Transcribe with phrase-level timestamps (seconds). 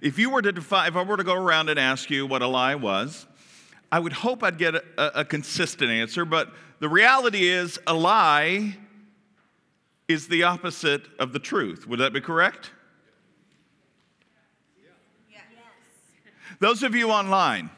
[0.00, 2.42] If you were to define, if I were to go around and ask you what
[2.42, 3.26] a lie was,
[3.90, 8.76] I would hope I'd get a, a consistent answer, but the reality is a lie
[10.08, 11.86] is the opposite of the truth.
[11.86, 12.70] Would that be correct?
[16.60, 17.70] Those of you online,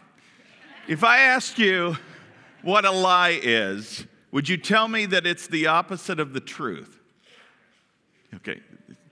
[0.89, 1.97] if I asked you
[2.63, 6.99] what a lie is, would you tell me that it's the opposite of the truth?
[8.37, 8.61] Okay,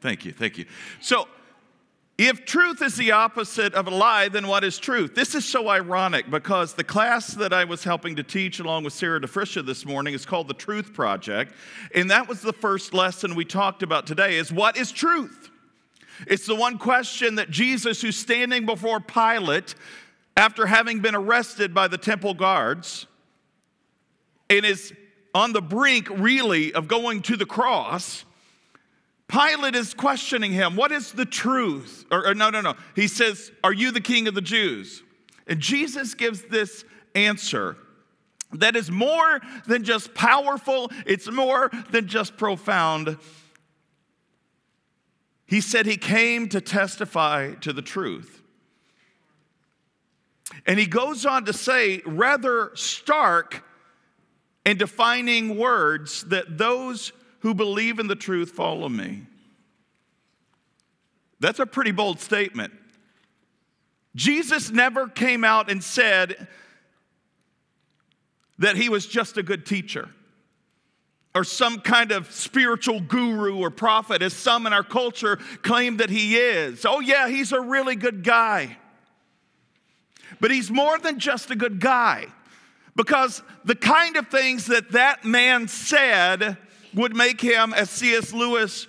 [0.00, 0.64] thank you, thank you.
[1.00, 1.28] So,
[2.18, 5.14] if truth is the opposite of a lie, then what is truth?
[5.14, 8.92] This is so ironic because the class that I was helping to teach along with
[8.92, 11.54] Sarah DeFrisha this morning is called the Truth Project.
[11.94, 15.48] And that was the first lesson we talked about today is what is truth?
[16.26, 19.76] It's the one question that Jesus, who's standing before Pilate
[20.36, 23.06] after having been arrested by the temple guards
[24.50, 24.92] and is
[25.36, 28.24] on the brink really of going to the cross,
[29.28, 30.74] Pilate is questioning him.
[30.74, 32.06] What is the truth?
[32.10, 32.74] Or, or, no, no, no.
[32.96, 35.02] He says, Are you the king of the Jews?
[35.46, 36.84] And Jesus gives this
[37.14, 37.76] answer
[38.52, 43.18] that is more than just powerful, it's more than just profound.
[45.44, 48.42] He said he came to testify to the truth.
[50.66, 53.64] And he goes on to say, rather stark
[54.64, 59.22] and defining words, that those who believe in the truth follow me.
[61.40, 62.72] That's a pretty bold statement.
[64.16, 66.48] Jesus never came out and said
[68.58, 70.08] that he was just a good teacher
[71.34, 76.10] or some kind of spiritual guru or prophet, as some in our culture claim that
[76.10, 76.84] he is.
[76.84, 78.76] Oh, yeah, he's a really good guy.
[80.40, 82.26] But he's more than just a good guy
[82.96, 86.56] because the kind of things that that man said
[86.94, 88.32] would make him, as C.S.
[88.32, 88.86] Lewis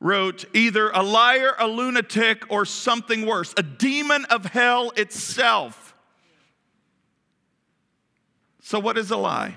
[0.00, 5.94] wrote, either a liar, a lunatic, or something worse, a demon of hell itself.
[8.60, 9.56] So, what is a lie?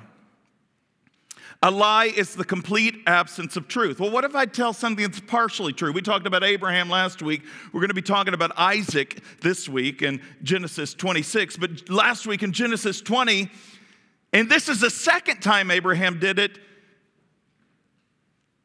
[1.64, 4.00] A lie is the complete absence of truth.
[4.00, 5.92] Well, what if I tell something that's partially true?
[5.92, 7.42] We talked about Abraham last week.
[7.74, 11.58] We're going to be talking about Isaac this week in Genesis 26.
[11.58, 13.50] But last week in Genesis 20,
[14.34, 16.60] and this is the second time Abraham did it,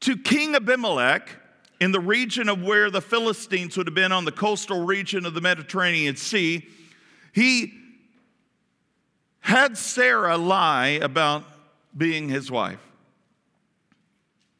[0.03, 1.29] to King Abimelech
[1.81, 5.35] in the region of where the Philistines would have been on the coastal region of
[5.35, 6.69] the Mediterranean Sea,
[7.33, 7.73] he
[9.41, 11.45] had Sarah lie about
[11.97, 12.81] being his wife.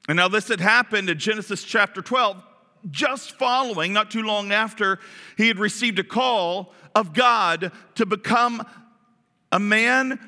[0.09, 2.43] And now, this had happened in Genesis chapter 12,
[2.91, 4.99] just following, not too long after,
[5.37, 8.67] he had received a call of God to become
[9.53, 10.19] a man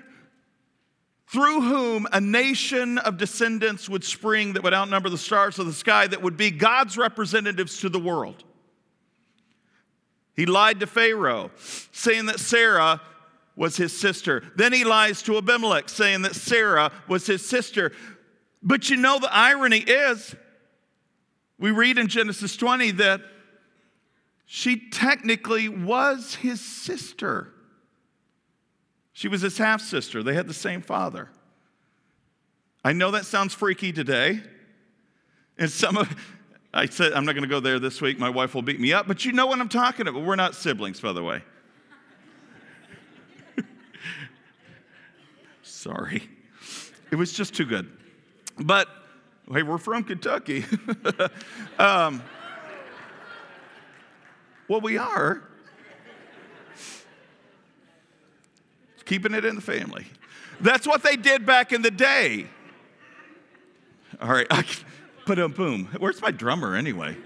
[1.27, 5.73] through whom a nation of descendants would spring that would outnumber the stars of the
[5.73, 8.45] sky, that would be God's representatives to the world.
[10.37, 11.51] He lied to Pharaoh,
[11.93, 13.01] saying that Sarah
[13.57, 14.43] was his sister.
[14.57, 17.93] Then he lies to Abimelech, saying that Sarah was his sister.
[18.63, 20.35] But you know, the irony is,
[21.59, 23.21] we read in Genesis 20 that
[24.45, 27.54] she technically was his sister.
[29.15, 30.23] She was his half sister.
[30.23, 31.31] They had the same father.
[32.85, 34.43] I know that sounds freaky today.
[35.57, 36.15] And some of,
[36.75, 38.19] I said, I'm not going to go there this week.
[38.19, 40.25] My wife will beat me up, but you know what I'm talking about.
[40.25, 41.43] We're not siblings, by the way.
[45.63, 46.29] Sorry.
[47.13, 47.89] It was just too good.
[48.59, 48.89] But,
[49.51, 50.65] hey, we're from Kentucky.
[51.79, 52.21] um,
[54.67, 55.45] well, we are.
[59.05, 60.07] Keeping it in the family.
[60.61, 62.47] That's what they did back in the day.
[64.21, 64.65] All right, I,
[65.25, 65.89] put a boom.
[65.99, 67.17] Where's my drummer anyway?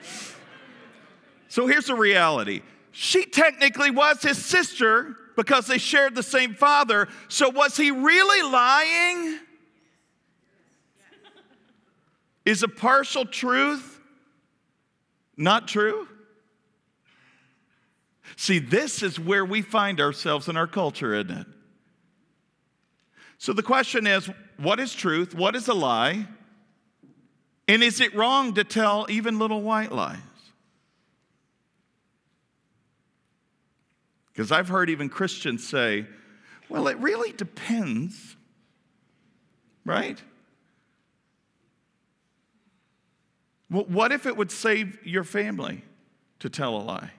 [1.49, 2.63] So here's the reality.
[2.93, 7.09] She technically was his sister because they shared the same father.
[7.29, 9.39] So was he really lying?
[12.45, 14.01] Is a partial truth
[15.37, 16.09] not true?
[18.37, 21.47] See, this is where we find ourselves in our culture, isn't it?
[23.39, 25.35] So the question is what is truth?
[25.35, 26.27] What is a lie?
[27.69, 30.19] And is it wrong to tell even little white lies?
[34.33, 36.07] Because I've heard even Christians say,
[36.69, 38.37] well, it really depends,
[39.85, 40.21] right?
[43.71, 45.85] Well, what if it would save your family
[46.39, 47.11] to tell a lie?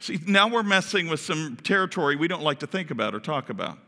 [0.00, 3.48] See, now we're messing with some territory we don't like to think about or talk
[3.48, 3.78] about,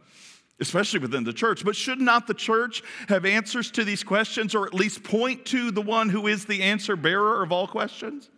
[0.62, 1.64] especially within the church.
[1.64, 5.70] But should not the church have answers to these questions or at least point to
[5.70, 8.30] the one who is the answer bearer of all questions?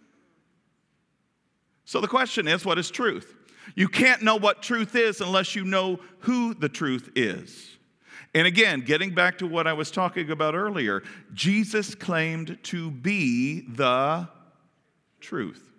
[1.84, 3.34] So the question is what is truth?
[3.76, 7.78] You can't know what truth is unless you know who the truth is.
[8.34, 13.60] And again, getting back to what I was talking about earlier, Jesus claimed to be
[13.60, 14.28] the
[15.20, 15.73] truth.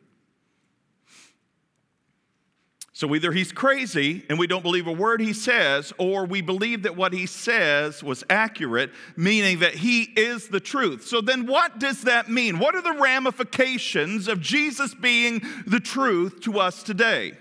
[2.96, 6.84] So either he's crazy and we don't believe a word he says, or we believe
[6.84, 11.06] that what he says was accurate, meaning that he is the truth.
[11.06, 12.58] So then what does that mean?
[12.58, 17.34] What are the ramifications of Jesus being the truth to us today?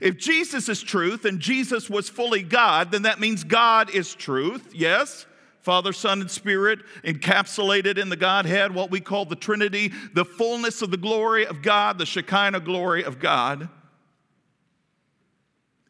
[0.00, 4.70] If Jesus is truth and Jesus was fully God, then that means God is truth,
[4.72, 5.26] yes?
[5.60, 10.80] Father, Son, and Spirit encapsulated in the Godhead, what we call the Trinity, the fullness
[10.80, 13.68] of the glory of God, the Shekinah glory of God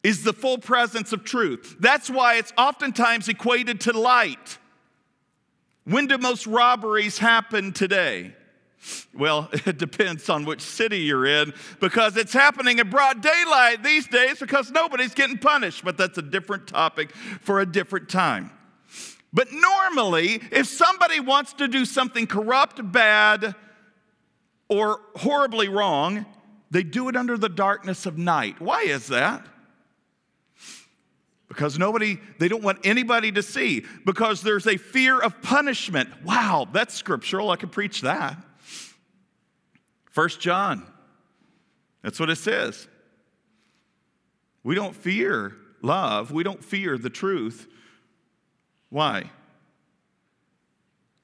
[0.03, 1.77] is the full presence of truth.
[1.79, 4.57] That's why it's oftentimes equated to light.
[5.85, 8.33] When do most robberies happen today?
[9.13, 14.07] Well, it depends on which city you're in because it's happening in broad daylight these
[14.07, 17.11] days because nobody's getting punished, but that's a different topic
[17.41, 18.51] for a different time.
[19.31, 23.55] But normally, if somebody wants to do something corrupt, bad,
[24.69, 26.25] or horribly wrong,
[26.69, 28.61] they do it under the darkness of night.
[28.61, 29.47] Why is that?
[31.47, 36.09] Because nobody, they don't want anybody to see, because there's a fear of punishment.
[36.23, 37.51] Wow, that's scriptural.
[37.51, 38.37] I can preach that.
[40.09, 40.85] First John,
[42.01, 42.87] that's what it says.
[44.63, 47.67] We don't fear love, we don't fear the truth.
[48.89, 49.29] Why?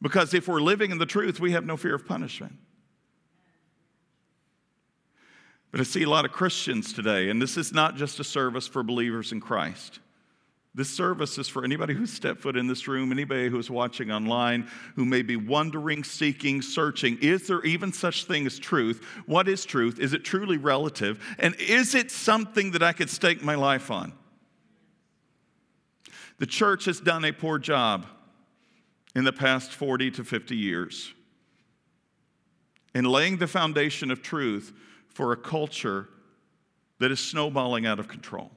[0.01, 2.53] Because if we're living in the truth, we have no fear of punishment.
[5.71, 8.67] But I see a lot of Christians today, and this is not just a service
[8.67, 9.99] for believers in Christ.
[10.75, 14.67] This service is for anybody who's stepped foot in this room, anybody who's watching online,
[14.95, 17.17] who may be wondering, seeking, searching.
[17.21, 19.03] Is there even such thing as truth?
[19.25, 19.99] What is truth?
[19.99, 21.23] Is it truly relative?
[21.39, 24.13] And is it something that I could stake my life on?
[26.37, 28.05] The church has done a poor job
[29.15, 31.13] in the past 40 to 50 years
[32.93, 34.71] in laying the foundation of truth
[35.07, 36.07] for a culture
[36.99, 38.51] that is snowballing out of control.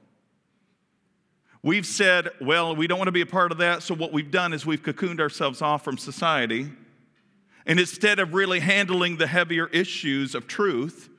[1.65, 4.29] We've said, well, we don't want to be a part of that, so what we've
[4.29, 6.69] done is we've cocooned ourselves off from society.
[7.65, 11.09] And instead of really handling the heavier issues of truth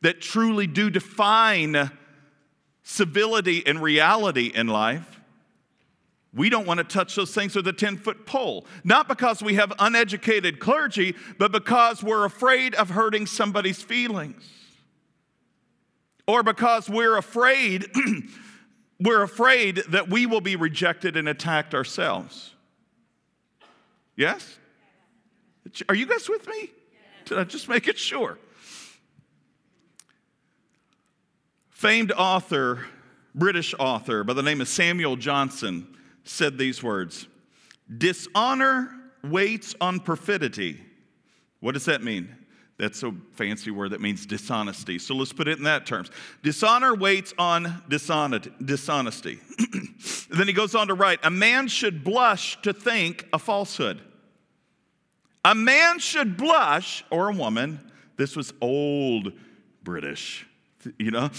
[0.00, 1.90] that truly do define
[2.84, 5.20] civility and reality in life,
[6.32, 8.66] we don't want to touch those things with a 10 foot pole.
[8.84, 14.48] Not because we have uneducated clergy, but because we're afraid of hurting somebody's feelings.
[16.28, 17.86] Or because we're afraid
[19.00, 22.54] we're afraid that we will be rejected and attacked ourselves.
[24.16, 24.58] Yes?
[25.88, 26.70] Are you guys with me?
[27.24, 28.38] Did I just make it sure?
[31.70, 32.86] Famed author,
[33.34, 35.86] British author by the name of Samuel Johnson
[36.24, 37.28] said these words
[37.96, 38.90] Dishonor
[39.22, 40.80] waits on perfidy.
[41.60, 42.34] What does that mean?
[42.78, 45.00] That's a fancy word that means dishonesty.
[45.00, 46.10] So let's put it in that terms.
[46.44, 49.40] Dishonor waits on dishonesty.
[50.30, 54.00] then he goes on to write A man should blush to think a falsehood.
[55.44, 57.80] A man should blush, or a woman,
[58.16, 59.32] this was old
[59.82, 60.46] British,
[60.98, 61.30] you know.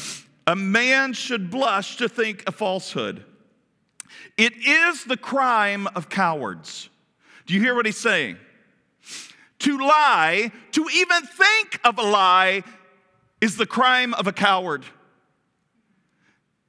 [0.47, 3.23] A man should blush to think a falsehood.
[4.37, 6.89] It is the crime of cowards.
[7.45, 8.37] Do you hear what he's saying?
[9.59, 12.63] To lie, to even think of a lie,
[13.41, 14.85] is the crime of a coward.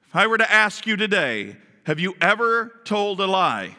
[0.09, 3.77] If I were to ask you today, have you ever told a lie?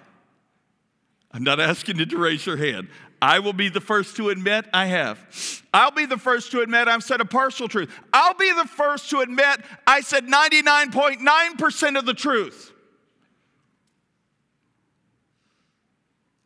[1.32, 2.88] I'm not asking you to raise your hand.
[3.22, 5.62] I will be the first to admit I have.
[5.74, 7.90] I'll be the first to admit I've said a partial truth.
[8.12, 12.72] I'll be the first to admit I said 99.9% of the truth.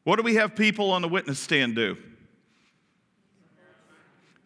[0.03, 1.98] What do we have people on the witness stand do?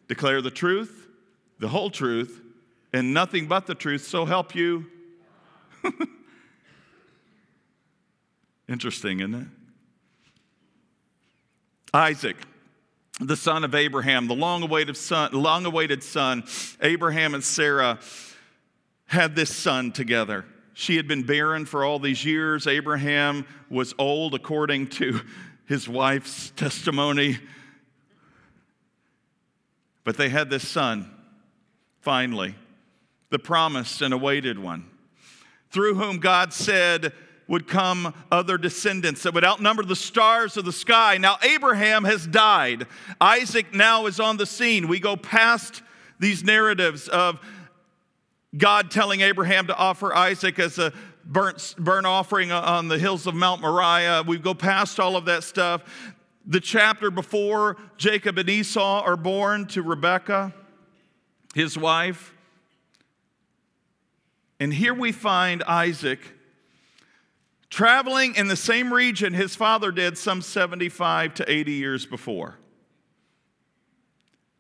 [0.10, 1.08] Declare the truth,
[1.60, 2.42] the whole truth,
[2.92, 4.88] and nothing but the truth, so help you.
[8.68, 9.48] Interesting, isn't it?
[11.94, 12.38] Isaac,
[13.20, 16.44] the son of Abraham, the long awaited son, long awaited son,
[16.82, 18.00] Abraham and Sarah
[19.06, 20.44] had this son together.
[20.74, 22.66] She had been barren for all these years.
[22.66, 25.22] Abraham was old, according to
[25.66, 27.38] his wife's testimony.
[30.10, 31.08] But they had this son,
[32.02, 32.56] finally,
[33.30, 34.90] the promised and awaited one,
[35.70, 37.14] through whom God said,
[37.48, 41.20] would come other descendants that would outnumber the stars of the sky.
[41.20, 42.88] Now, Abraham has died.
[43.22, 44.88] Isaac now is on the scene.
[44.88, 45.84] We go past
[46.20, 47.40] these narratives of
[48.58, 50.92] God telling Abraham to offer Isaac as a
[51.24, 54.24] burnt, burnt offering on the hills of Mount Moriah.
[54.26, 55.84] We go past all of that stuff.
[56.50, 60.52] The chapter before Jacob and Esau are born to Rebekah,
[61.54, 62.34] his wife.
[64.60, 66.20] And here we find Isaac
[67.70, 72.58] traveling in the same region his father did some 75 to 80 years before.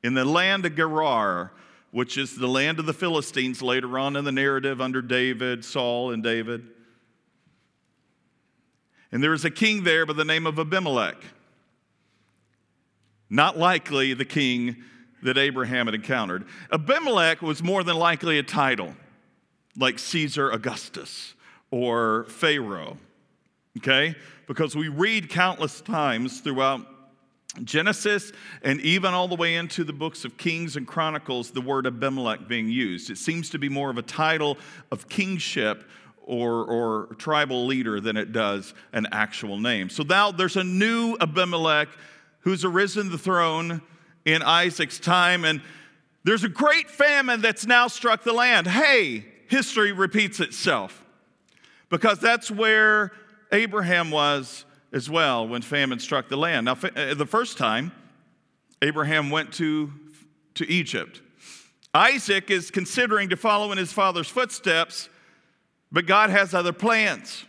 [0.03, 1.53] In the land of Gerar,
[1.89, 6.11] which is the land of the Philistines later on in the narrative under David, Saul,
[6.11, 6.67] and David.
[9.11, 11.17] And there is a king there by the name of Abimelech.
[13.29, 14.77] Not likely the king
[15.21, 16.45] that Abraham had encountered.
[16.71, 18.93] Abimelech was more than likely a title,
[19.77, 21.35] like Caesar Augustus
[21.71, 22.97] or Pharaoh,
[23.77, 24.15] okay?
[24.47, 26.85] Because we read countless times throughout
[27.63, 28.31] Genesis
[28.63, 32.47] and even all the way into the books of Kings and Chronicles, the word Abimelech
[32.47, 33.09] being used.
[33.09, 34.57] It seems to be more of a title
[34.91, 35.83] of kingship
[36.23, 39.89] or, or tribal leader than it does an actual name.
[39.89, 41.89] So now there's a new Abimelech
[42.41, 43.81] who's arisen the throne
[44.25, 45.61] in Isaac's time, and
[46.23, 48.67] there's a great famine that's now struck the land.
[48.67, 51.03] Hey, history repeats itself
[51.89, 53.11] because that's where
[53.51, 56.65] Abraham was as well when famine struck the land.
[56.65, 57.91] Now, uh, the first time,
[58.81, 59.91] Abraham went to,
[60.55, 61.21] to Egypt.
[61.93, 65.09] Isaac is considering to follow in his father's footsteps,
[65.91, 67.45] but God has other plans.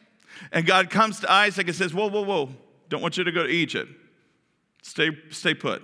[0.52, 2.48] And God comes to Isaac and says, Whoa, whoa, whoa,
[2.88, 3.92] don't want you to go to Egypt.
[4.82, 5.82] Stay, stay put.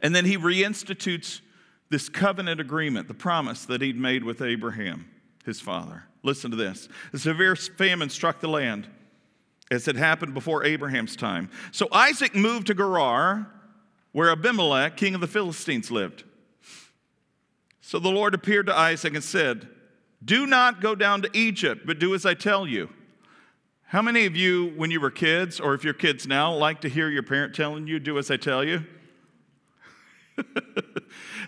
[0.00, 1.40] And then he reinstitutes
[1.90, 5.08] this covenant agreement, the promise that he'd made with Abraham,
[5.44, 6.04] his father.
[6.22, 6.88] Listen to this.
[7.12, 8.88] A severe famine struck the land
[9.70, 11.50] as had happened before Abraham's time.
[11.70, 13.50] So Isaac moved to Gerar,
[14.12, 16.24] where Abimelech, king of the Philistines, lived.
[17.80, 19.68] So the Lord appeared to Isaac and said,
[20.24, 22.90] Do not go down to Egypt, but do as I tell you.
[23.92, 26.88] How many of you, when you were kids, or if you're kids now, like to
[26.88, 28.86] hear your parent telling you, Do as I tell you?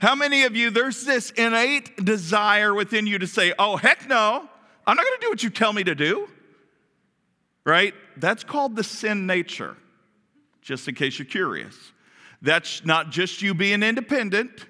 [0.02, 4.46] How many of you, there's this innate desire within you to say, Oh, heck no,
[4.86, 6.28] I'm not to do what you tell me to do?
[7.64, 7.94] Right?
[8.18, 9.78] That's called the sin nature,
[10.60, 11.74] just in case you're curious.
[12.42, 14.66] That's not just you being independent.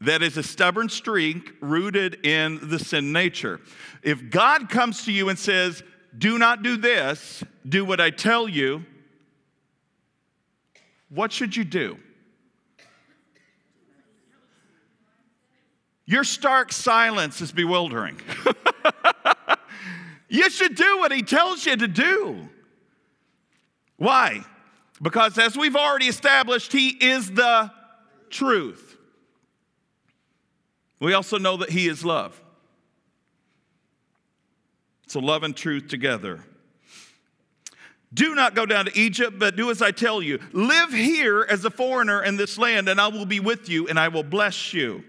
[0.00, 3.60] That is a stubborn streak rooted in the sin nature.
[4.02, 5.82] If God comes to you and says,
[6.16, 8.84] Do not do this, do what I tell you,
[11.08, 11.98] what should you do?
[16.06, 18.20] Your stark silence is bewildering.
[20.30, 22.48] You should do what he tells you to do.
[23.96, 24.44] Why?
[25.02, 27.70] Because as we've already established, he is the
[28.30, 28.96] truth.
[31.00, 32.39] We also know that he is love.
[35.10, 36.44] So, love and truth together.
[38.12, 40.40] Do not go down to Egypt, but do as I tell you.
[40.52, 43.98] Live here as a foreigner in this land, and I will be with you, and
[43.98, 45.04] I will bless you.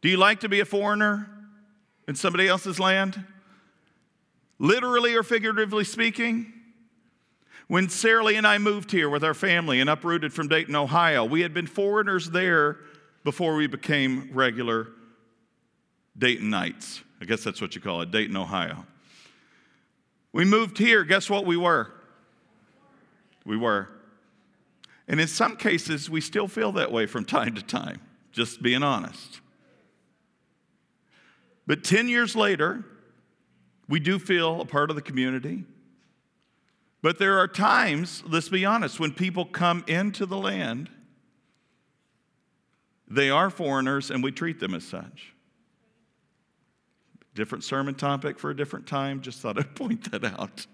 [0.00, 1.28] Do you like to be a foreigner
[2.08, 3.22] in somebody else's land?
[4.62, 6.52] literally or figuratively speaking.
[7.66, 11.24] When Sarah Lee and I moved here with our family and uprooted from Dayton, Ohio,
[11.24, 12.78] we had been foreigners there
[13.24, 14.88] before we became regular
[16.18, 17.02] Daytonites.
[17.22, 18.84] I guess that's what you call it, Dayton, Ohio.
[20.32, 21.92] We moved here, guess what we were?
[23.46, 23.88] We were.
[25.06, 28.00] And in some cases, we still feel that way from time to time,
[28.32, 29.40] just being honest.
[31.64, 32.84] But 10 years later,
[33.88, 35.62] we do feel a part of the community.
[37.02, 40.90] But there are times, let's be honest, when people come into the land,
[43.06, 45.31] they are foreigners and we treat them as such.
[47.34, 50.66] Different sermon topic for a different time, just thought I'd point that out.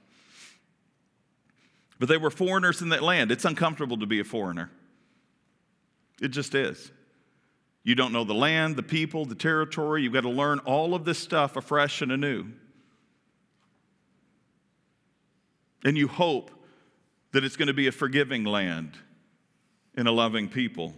[1.98, 3.32] But they were foreigners in that land.
[3.32, 4.70] It's uncomfortable to be a foreigner.
[6.20, 6.92] It just is.
[7.82, 10.02] You don't know the land, the people, the territory.
[10.02, 12.46] You've got to learn all of this stuff afresh and anew.
[15.84, 16.50] And you hope
[17.32, 18.92] that it's going to be a forgiving land
[19.96, 20.94] and a loving people.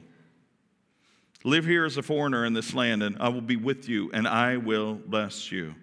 [1.43, 4.29] Live here as a foreigner in this land, and I will be with you, and
[4.29, 5.75] I will bless you.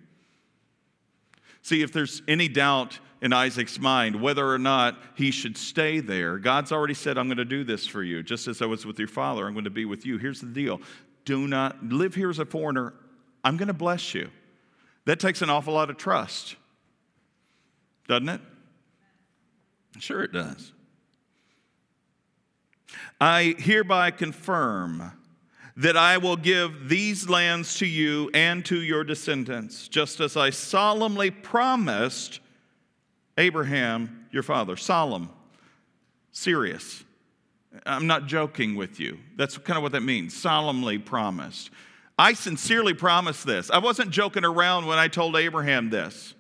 [1.63, 6.37] See, if there's any doubt in Isaac's mind whether or not he should stay there,
[6.37, 8.21] God's already said, I'm going to do this for you.
[8.21, 10.17] Just as I was with your father, I'm going to be with you.
[10.17, 10.79] Here's the deal
[11.25, 12.93] do not live here as a foreigner.
[13.43, 14.29] I'm going to bless you.
[15.05, 16.55] That takes an awful lot of trust,
[18.07, 18.41] doesn't it?
[19.99, 20.71] Sure, it does.
[23.19, 25.11] I hereby confirm
[25.77, 30.49] that I will give these lands to you and to your descendants, just as I
[30.49, 32.39] solemnly promised
[33.37, 34.75] Abraham, your father.
[34.75, 35.29] Solemn,
[36.31, 37.03] serious.
[37.85, 39.19] I'm not joking with you.
[39.35, 40.35] That's kind of what that means.
[40.35, 41.69] Solemnly promised.
[42.17, 43.69] I sincerely promised this.
[43.69, 46.33] I wasn't joking around when I told Abraham this.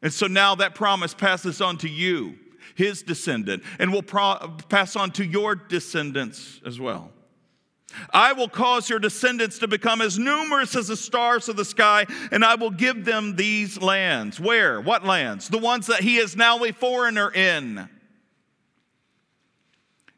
[0.00, 2.38] And so now that promise passes on to you,
[2.74, 7.12] his descendant, and will pro- pass on to your descendants as well.
[8.12, 12.06] I will cause your descendants to become as numerous as the stars of the sky,
[12.30, 14.40] and I will give them these lands.
[14.40, 14.80] Where?
[14.80, 15.48] What lands?
[15.48, 17.88] The ones that he is now a foreigner in.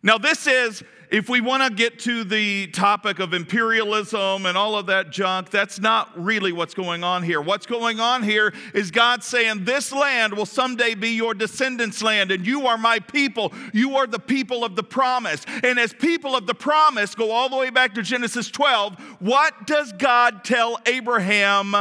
[0.02, 0.84] Now, this is
[1.14, 5.48] if we want to get to the topic of imperialism and all of that junk,
[5.48, 7.40] that's not really what's going on here.
[7.40, 12.32] What's going on here is God saying, This land will someday be your descendants' land,
[12.32, 13.52] and you are my people.
[13.72, 15.46] You are the people of the promise.
[15.62, 19.68] And as people of the promise, go all the way back to Genesis 12, what
[19.68, 21.76] does God tell Abraham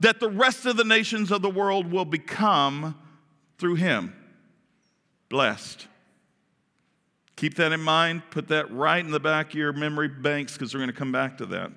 [0.00, 2.94] that the rest of the nations of the world will become
[3.56, 4.12] through him?
[5.30, 5.86] Blessed.
[7.36, 8.22] Keep that in mind.
[8.30, 11.12] Put that right in the back of your memory banks because we're going to come
[11.12, 11.70] back to that.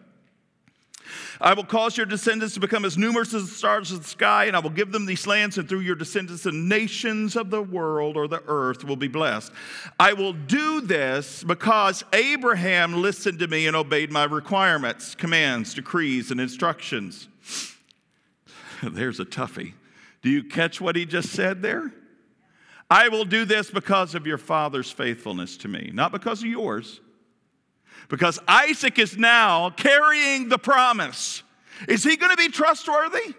[1.41, 4.45] I will cause your descendants to become as numerous as the stars of the sky,
[4.45, 7.61] and I will give them these lands, and through your descendants, the nations of the
[7.61, 9.51] world or the earth will be blessed.
[9.99, 16.31] I will do this because Abraham listened to me and obeyed my requirements, commands, decrees,
[16.31, 17.27] and instructions.
[18.83, 19.73] There's a toughie.
[20.21, 21.93] Do you catch what he just said there?
[22.89, 26.99] I will do this because of your father's faithfulness to me, not because of yours.
[28.07, 31.43] Because Isaac is now carrying the promise.
[31.87, 33.19] Is he going to be trustworthy?
[33.25, 33.35] I'm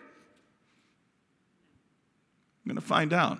[2.67, 3.39] going to find out.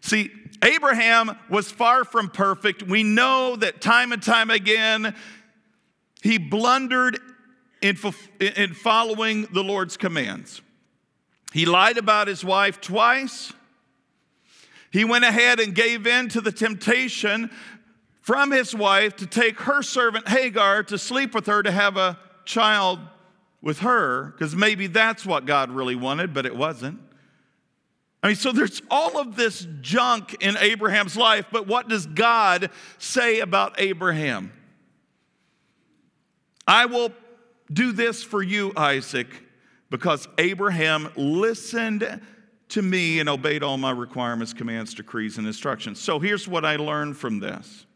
[0.00, 0.30] See,
[0.62, 2.82] Abraham was far from perfect.
[2.82, 5.14] We know that time and time again,
[6.22, 7.18] he blundered
[7.80, 7.96] in,
[8.40, 10.60] in following the Lord's commands.
[11.52, 13.52] He lied about his wife twice.
[14.90, 17.50] He went ahead and gave in to the temptation
[18.20, 22.18] from his wife to take her servant Hagar to sleep with her to have a
[22.44, 22.98] child
[23.60, 27.00] with her, because maybe that's what God really wanted, but it wasn't.
[28.22, 32.70] I mean, so there's all of this junk in Abraham's life, but what does God
[32.98, 34.52] say about Abraham?
[36.66, 37.12] I will
[37.72, 39.28] do this for you, Isaac,
[39.90, 42.20] because Abraham listened
[42.70, 46.00] to me and obeyed all my requirements, commands, decrees, and instructions.
[46.00, 47.86] So here's what I learned from this.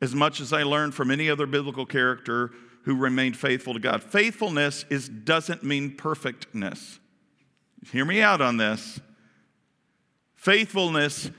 [0.00, 2.52] As much as I learned from any other biblical character
[2.84, 7.00] who remained faithful to God, faithfulness is, doesn't mean perfectness.
[7.92, 9.00] Hear me out on this.
[10.34, 11.30] Faithfulness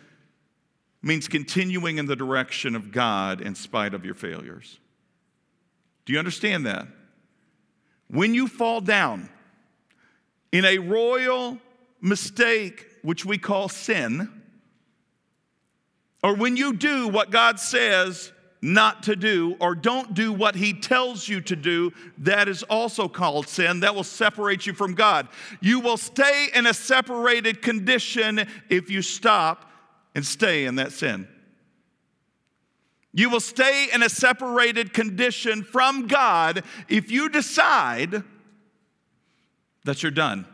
[1.02, 4.80] means continuing in the direction of God in spite of your failures.
[6.06, 6.88] Do you understand that?
[8.10, 9.30] When you fall down
[10.52, 11.58] in a royal
[12.02, 14.30] mistake, which we call sin,
[16.22, 18.32] or when you do what God says
[18.62, 23.08] not to do, or don't do what He tells you to do, that is also
[23.08, 23.80] called sin.
[23.80, 25.30] That will separate you from God.
[25.62, 29.72] You will stay in a separated condition if you stop
[30.14, 31.26] and stay in that sin.
[33.14, 38.24] You will stay in a separated condition from God if you decide
[39.86, 40.46] that you're done.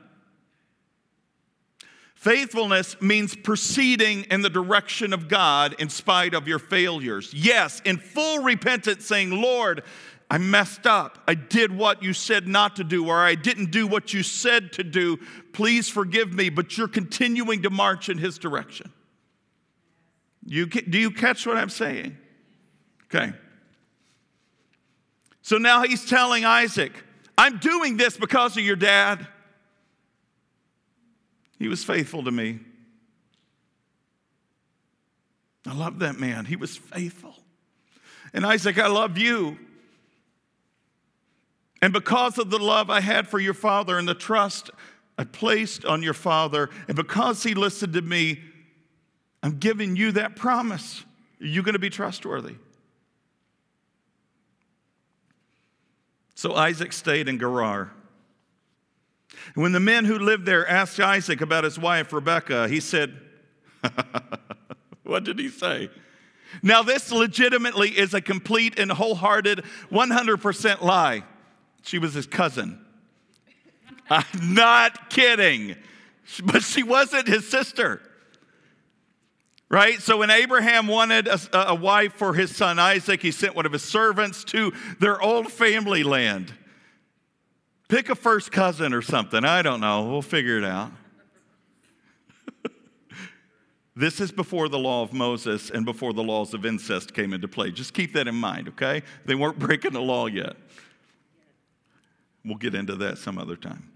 [2.25, 7.31] Faithfulness means proceeding in the direction of God in spite of your failures.
[7.35, 9.83] Yes, in full repentance, saying, Lord,
[10.31, 11.19] I messed up.
[11.27, 14.73] I did what you said not to do, or I didn't do what you said
[14.73, 15.19] to do.
[15.53, 18.91] Please forgive me, but you're continuing to march in His direction.
[20.47, 22.17] You, do you catch what I'm saying?
[23.03, 23.33] Okay.
[25.43, 26.91] So now he's telling Isaac,
[27.37, 29.27] I'm doing this because of your dad.
[31.57, 32.59] He was faithful to me.
[35.67, 36.45] I love that man.
[36.45, 37.35] He was faithful.
[38.33, 39.57] And Isaac, I love you.
[41.81, 44.71] And because of the love I had for your father and the trust
[45.17, 48.41] I placed on your father, and because he listened to me,
[49.41, 51.05] I'm giving you that promise.
[51.39, 52.55] You're you going to be trustworthy?
[56.33, 57.91] So Isaac stayed in Gerar.
[59.53, 63.19] When the men who lived there asked Isaac about his wife Rebekah, he said,
[65.03, 65.89] What did he say?
[66.63, 71.23] Now, this legitimately is a complete and wholehearted 100% lie.
[71.83, 72.83] She was his cousin.
[74.09, 75.75] I'm not kidding.
[76.43, 78.01] But she wasn't his sister.
[79.69, 79.99] Right?
[80.01, 83.71] So when Abraham wanted a, a, wife for his son Isaac, he sent one of
[83.71, 86.53] his servants to their old family land.
[87.87, 89.45] Pick a first cousin or something.
[89.45, 90.03] I don't know.
[90.03, 90.91] We'll figure it out.
[93.95, 97.47] this is before the law of Moses and before the laws of incest came into
[97.47, 97.71] play.
[97.71, 99.03] Just keep that in mind, okay?
[99.25, 100.55] They weren't breaking the law yet.
[102.43, 103.91] We'll get into that some other time.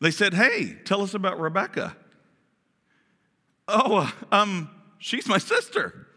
[0.00, 1.96] They said, Hey, tell us about Rebecca.
[3.68, 6.08] Oh, uh, um, she's my sister.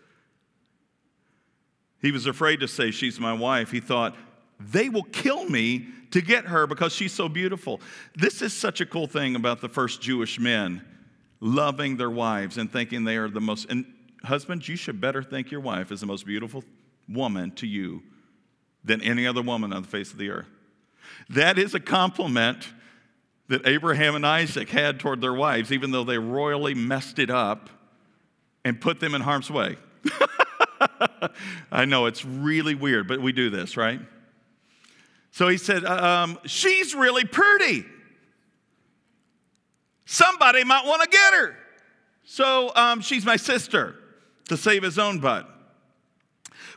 [2.01, 3.71] He was afraid to say, She's my wife.
[3.71, 4.15] He thought,
[4.59, 7.81] They will kill me to get her because she's so beautiful.
[8.15, 10.81] This is such a cool thing about the first Jewish men
[11.41, 13.69] loving their wives and thinking they are the most.
[13.69, 13.85] And
[14.23, 16.63] husbands, you should better think your wife is the most beautiful
[17.09, 18.01] woman to you
[18.83, 20.47] than any other woman on the face of the earth.
[21.29, 22.67] That is a compliment
[23.47, 27.69] that Abraham and Isaac had toward their wives, even though they royally messed it up
[28.63, 29.77] and put them in harm's way.
[31.71, 33.99] I know it's really weird, but we do this, right?
[35.35, 37.83] So he said, uh, um, She's really pretty.
[40.05, 41.57] Somebody might want to get her.
[42.23, 43.97] So um, she's my sister
[44.47, 45.49] to save his own butt.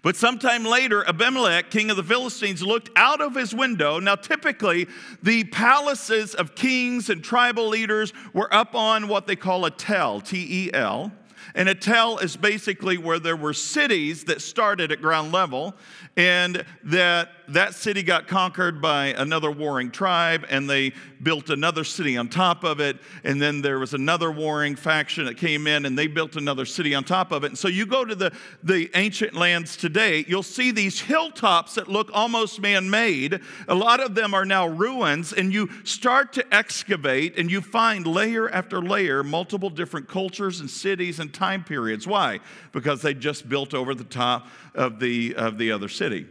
[0.02, 4.00] But sometime later, Abimelech, king of the Philistines, looked out of his window.
[4.00, 4.88] Now, typically,
[5.22, 10.20] the palaces of kings and tribal leaders were up on what they call a tel,
[10.20, 11.12] T E L.
[11.54, 15.76] And a tel is basically where there were cities that started at ground level,
[16.16, 22.16] and that that city got conquered by another warring tribe and they built another city
[22.16, 22.96] on top of it.
[23.24, 26.94] And then there was another warring faction that came in and they built another city
[26.94, 27.48] on top of it.
[27.48, 28.32] And so you go to the,
[28.62, 33.40] the ancient lands today you'll see these hilltops that look almost man-made.
[33.66, 38.06] A lot of them are now ruins and you start to excavate and you find
[38.06, 42.06] layer after layer multiple different cultures and cities and time periods.
[42.06, 42.40] Why?
[42.72, 46.26] Because they just built over the top of the of the other city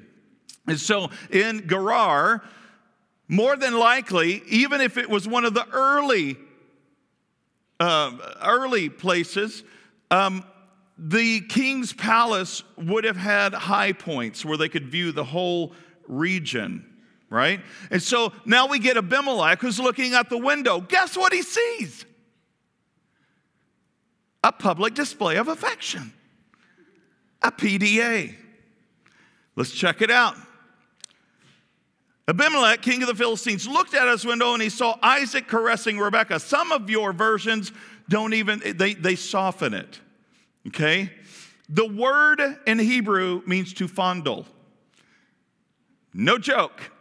[0.68, 2.44] and so in Gerar,
[3.28, 6.38] more than likely, even if it was one of the early,
[7.80, 8.12] uh,
[8.44, 9.64] early places,
[10.12, 10.46] um,
[10.98, 15.74] the king's palace would have had high points where they could view the whole
[16.08, 16.86] region,
[17.30, 17.62] right?
[17.92, 20.82] And so now we get Abimelech who's looking out the window.
[20.82, 22.06] Guess what he sees?
[24.44, 26.14] A public display of affection,
[27.42, 28.36] a PDA.
[29.56, 30.36] Let's check it out.
[32.30, 36.40] Abimelech, king of the Philistines, looked out his window and he saw Isaac caressing Rebekah.
[36.40, 37.72] Some of your versions
[38.10, 40.00] don't even, they, they soften it.
[40.68, 41.12] Okay?
[41.70, 44.46] The word in Hebrew means to fondle.
[46.14, 46.92] No joke.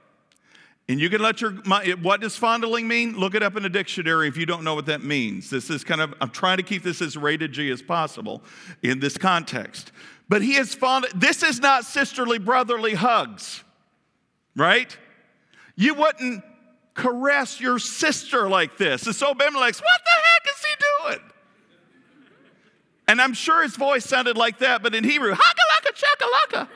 [0.89, 3.17] And you can let your, what does fondling mean?
[3.17, 5.51] Look it up in a dictionary if you don't know what that means.
[5.51, 8.45] This is kind of, I'm trying to keep this as rated G as possible
[8.83, 9.91] in this context.
[10.29, 13.65] But he is fond, this is not sisterly brotherly hugs,
[14.55, 14.97] right?
[15.77, 16.43] You wouldn't
[16.95, 19.07] caress your sister like this.
[19.07, 20.75] And so Abimelech's, what the heck is he
[21.15, 21.33] doing?
[23.09, 26.69] And I'm sure his voice sounded like that, but in Hebrew, hakalaka chakalaka.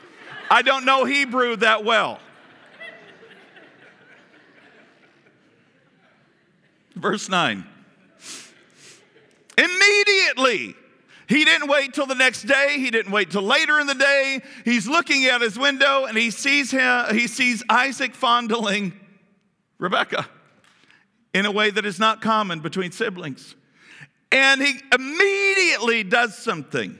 [0.49, 2.19] I don't know Hebrew that well.
[6.95, 7.65] Verse 9.
[9.57, 10.75] Immediately,
[11.31, 12.75] he didn't wait till the next day.
[12.77, 14.41] He didn't wait till later in the day.
[14.65, 18.91] He's looking out his window and he sees him, he sees Isaac fondling
[19.77, 20.27] Rebecca
[21.33, 23.55] in a way that is not common between siblings.
[24.29, 26.97] And he immediately does something.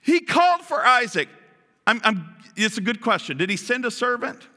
[0.00, 1.28] He called for Isaac.
[1.86, 3.36] I'm, I'm, it's a good question.
[3.36, 4.48] Did he send a servant?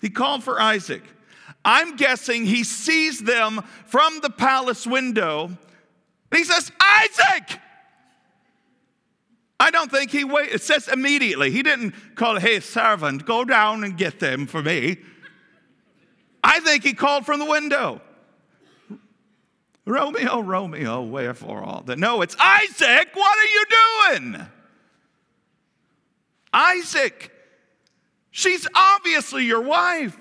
[0.00, 1.04] He called for Isaac.
[1.64, 5.56] I'm guessing he sees them from the palace window
[6.32, 7.60] and he says, Isaac!
[9.60, 10.54] I don't think he waited.
[10.54, 11.50] It says immediately.
[11.50, 14.96] He didn't call, hey, servant, go down and get them for me.
[16.42, 18.00] I think he called from the window.
[19.84, 21.98] Romeo, Romeo, wherefore all that?
[21.98, 23.64] No, it's Isaac, what are you
[24.18, 24.46] doing?
[26.52, 27.30] Isaac,
[28.30, 30.16] she's obviously your wife.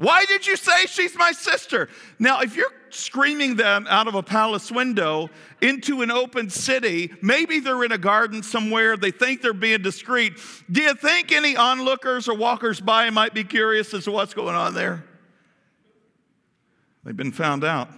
[0.00, 1.90] Why did you say she's my sister?
[2.18, 5.28] Now, if you're screaming them out of a palace window
[5.60, 10.38] into an open city, maybe they're in a garden somewhere, they think they're being discreet.
[10.70, 14.54] Do you think any onlookers or walkers by might be curious as to what's going
[14.54, 15.04] on there?
[17.04, 17.90] They've been found out.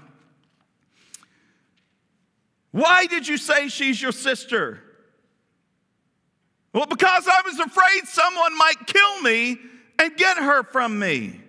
[2.73, 4.83] Why did you say she's your sister?
[6.73, 9.57] Well, because I was afraid someone might kill me
[10.01, 11.42] and get her from me.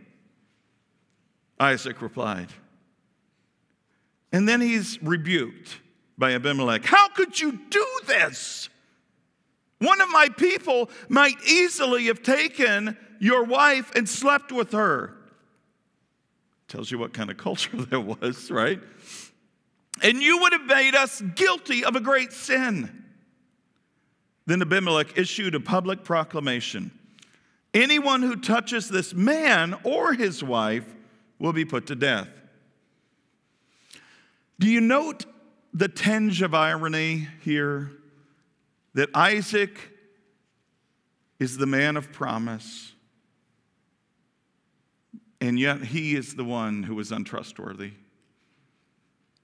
[1.64, 2.50] Isaac replied.
[4.34, 5.80] And then he's rebuked
[6.18, 6.84] by Abimelech.
[6.84, 8.70] How could you do this?
[9.80, 15.16] One of my people might easily have taken your wife and slept with her.
[16.68, 18.82] Tells you what kind of culture there was, right?
[20.02, 23.06] And you would have made us guilty of a great sin.
[24.46, 26.92] Then Abimelech issued a public proclamation
[27.74, 30.86] Anyone who touches this man or his wife
[31.44, 32.30] will be put to death.
[34.60, 35.26] Do you note
[35.74, 37.92] the tinge of irony here?
[38.94, 39.78] That Isaac
[41.40, 42.94] is the man of promise,
[45.42, 47.92] and yet he is the one who is untrustworthy.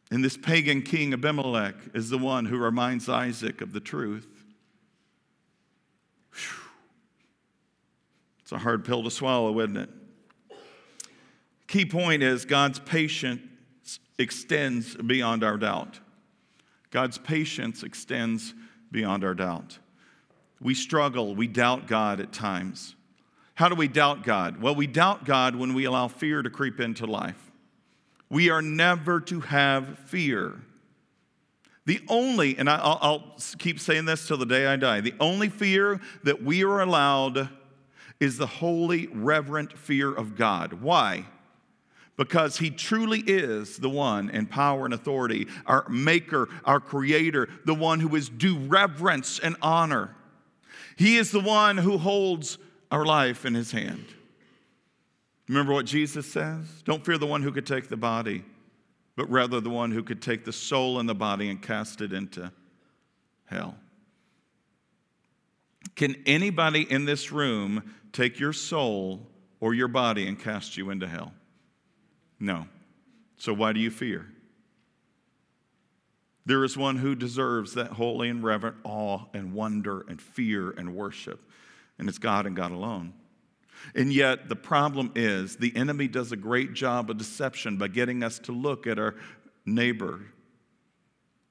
[0.09, 4.45] And this pagan king Abimelech is the one who reminds Isaac of the truth.
[6.31, 6.69] Whew.
[8.41, 9.89] It's a hard pill to swallow, isn't it?
[11.69, 15.99] Key point is God's patience extends beyond our doubt.
[16.89, 18.55] God's patience extends
[18.91, 19.77] beyond our doubt.
[20.59, 22.95] We struggle, we doubt God at times.
[23.53, 24.59] How do we doubt God?
[24.59, 27.51] Well, we doubt God when we allow fear to creep into life.
[28.31, 30.59] We are never to have fear.
[31.85, 35.49] The only, and I'll, I'll, keep saying this till the day I die, the only
[35.49, 37.47] fear that we are allowed
[38.19, 40.73] is the holy, reverent fear of God.
[40.73, 41.27] Why?
[42.19, 47.73] Because he truly is the one in power and authority, our maker, our creator, the
[47.73, 50.13] one who is due reverence and honor.
[50.97, 52.57] He is the one who holds
[52.91, 54.03] our life in his hand.
[55.47, 56.65] Remember what Jesus says?
[56.83, 58.43] Don't fear the one who could take the body,
[59.15, 62.11] but rather the one who could take the soul and the body and cast it
[62.11, 62.51] into
[63.45, 63.77] hell.
[65.95, 69.25] Can anybody in this room take your soul
[69.61, 71.31] or your body and cast you into hell?
[72.39, 72.67] No.
[73.37, 74.27] So why do you fear?
[76.45, 80.95] There is one who deserves that holy and reverent awe and wonder and fear and
[80.95, 81.39] worship,
[81.97, 83.13] and it's God and God alone.
[83.95, 88.23] And yet, the problem is the enemy does a great job of deception by getting
[88.23, 89.15] us to look at our
[89.65, 90.21] neighbor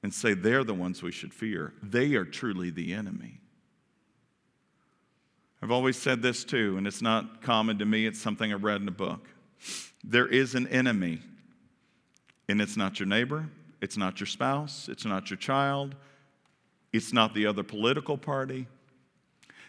[0.03, 1.73] and say they're the ones we should fear.
[1.81, 3.39] They are truly the enemy.
[5.61, 8.81] I've always said this too, and it's not common to me, it's something I read
[8.81, 9.27] in a book.
[10.03, 11.21] There is an enemy,
[12.47, 13.49] and it's not your neighbor,
[13.81, 15.95] it's not your spouse, it's not your child,
[16.91, 18.67] it's not the other political party.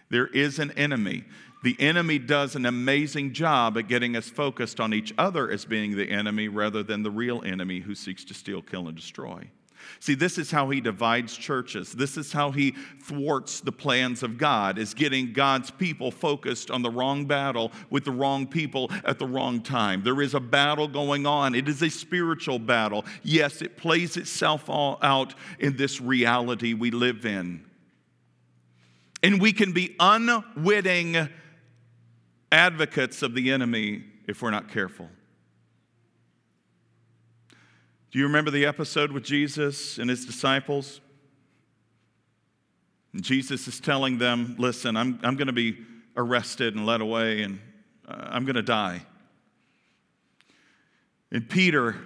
[0.09, 1.25] There is an enemy.
[1.63, 5.97] The enemy does an amazing job at getting us focused on each other as being
[5.97, 9.51] the enemy rather than the real enemy who seeks to steal, kill, and destroy.
[9.99, 11.93] See, this is how he divides churches.
[11.93, 16.83] This is how he thwarts the plans of God, is getting God's people focused on
[16.83, 20.03] the wrong battle with the wrong people at the wrong time.
[20.03, 21.55] There is a battle going on.
[21.55, 23.05] It is a spiritual battle.
[23.23, 27.65] Yes, it plays itself out in this reality we live in.
[29.23, 31.29] And we can be unwitting
[32.51, 35.09] advocates of the enemy if we're not careful.
[38.11, 41.01] Do you remember the episode with Jesus and his disciples?
[43.13, 45.79] And Jesus is telling them, Listen, I'm, I'm going to be
[46.17, 47.61] arrested and led away, and
[48.09, 49.03] uh, I'm going to die.
[51.31, 51.97] And Peter,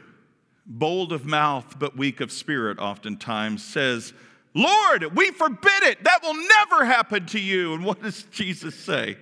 [0.67, 4.13] bold of mouth but weak of spirit, oftentimes says,
[4.53, 6.05] Lord, we forbid it.
[6.05, 7.73] That will never happen to you.
[7.73, 9.17] And what does Jesus say?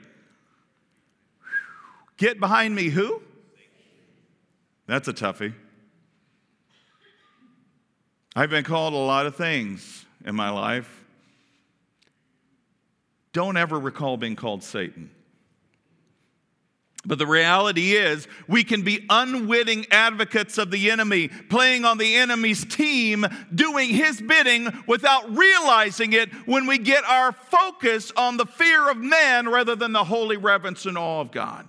[2.16, 3.22] Get behind me, who?
[4.86, 5.54] That's a toughie.
[8.34, 11.04] I've been called a lot of things in my life.
[13.32, 15.10] Don't ever recall being called Satan.
[17.04, 22.14] But the reality is, we can be unwitting advocates of the enemy, playing on the
[22.14, 28.46] enemy's team, doing his bidding without realizing it when we get our focus on the
[28.46, 31.66] fear of man rather than the holy reverence and awe of God.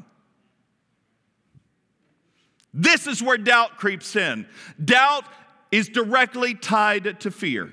[2.72, 4.48] This is where doubt creeps in.
[4.84, 5.26] Doubt
[5.74, 7.68] is directly tied to fear.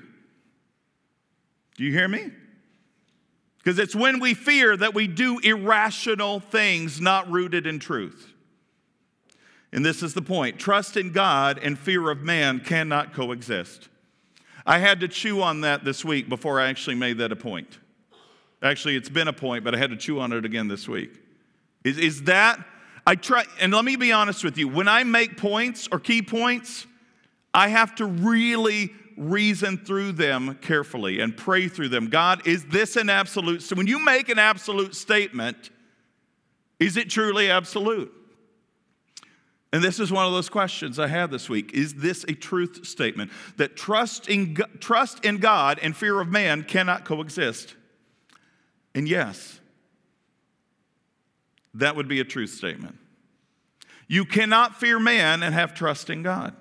[1.77, 2.31] Do you hear me?
[3.59, 8.33] Because it's when we fear that we do irrational things not rooted in truth.
[9.71, 13.87] And this is the point trust in God and fear of man cannot coexist.
[14.65, 17.77] I had to chew on that this week before I actually made that a point.
[18.63, 21.21] Actually, it's been a point, but I had to chew on it again this week.
[21.83, 22.59] Is, is that,
[23.05, 26.23] I try, and let me be honest with you, when I make points or key
[26.23, 26.87] points,
[27.53, 32.09] I have to really reason through them carefully and pray through them.
[32.09, 33.61] God, is this an absolute?
[33.61, 35.69] So when you make an absolute statement,
[36.79, 38.11] is it truly absolute?
[39.73, 41.73] And this is one of those questions I had this week.
[41.73, 43.31] Is this a truth statement?
[43.55, 47.75] That trust in, trust in God and fear of man cannot coexist?
[48.93, 49.59] And yes,
[51.73, 52.97] that would be a truth statement.
[54.07, 56.53] You cannot fear man and have trust in God.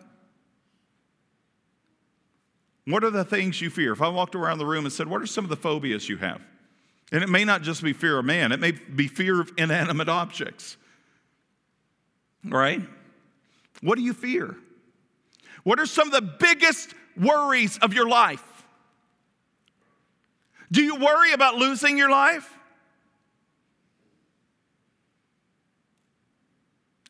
[2.91, 3.93] What are the things you fear?
[3.93, 6.17] If I walked around the room and said, What are some of the phobias you
[6.19, 6.41] have?
[7.13, 10.09] And it may not just be fear of man, it may be fear of inanimate
[10.09, 10.77] objects.
[12.45, 12.83] Right?
[13.83, 14.57] What do you fear?
[15.63, 18.43] What are some of the biggest worries of your life?
[20.73, 22.49] Do you worry about losing your life?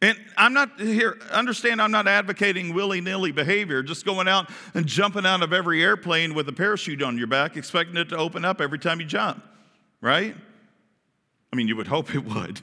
[0.03, 4.87] And I'm not here, understand, I'm not advocating willy nilly behavior, just going out and
[4.87, 8.45] jumping out of every airplane with a parachute on your back, expecting it to open
[8.45, 9.45] up every time you jump,
[10.01, 10.35] right?
[11.53, 12.63] I mean, you would hope it would.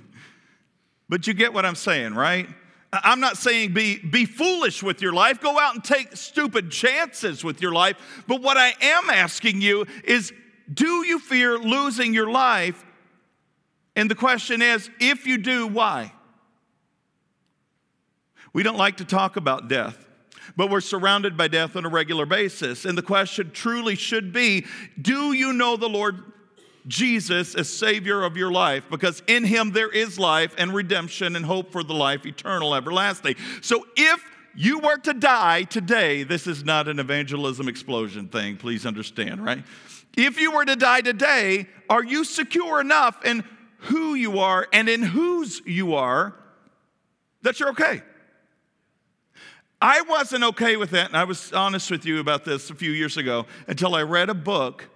[1.09, 2.47] But you get what I'm saying, right?
[2.91, 7.43] I'm not saying be, be foolish with your life, go out and take stupid chances
[7.43, 8.23] with your life.
[8.27, 10.33] But what I am asking you is
[10.73, 12.83] do you fear losing your life?
[13.95, 16.13] And the question is if you do, why?
[18.57, 20.03] We don't like to talk about death,
[20.55, 22.85] but we're surrounded by death on a regular basis.
[22.85, 24.65] And the question truly should be
[24.99, 26.23] do you know the Lord
[26.87, 31.45] Jesus as Savior of your life because in Him there is life and redemption and
[31.45, 33.35] hope for the life eternal, everlasting.
[33.61, 38.87] So if you were to die today, this is not an evangelism explosion thing, please
[38.87, 39.63] understand, right?
[40.17, 43.43] If you were to die today, are you secure enough in
[43.81, 46.33] who you are and in whose you are
[47.43, 48.01] that you're okay?
[49.81, 52.91] I wasn't okay with that, and I was honest with you about this a few
[52.91, 54.89] years ago until I read a book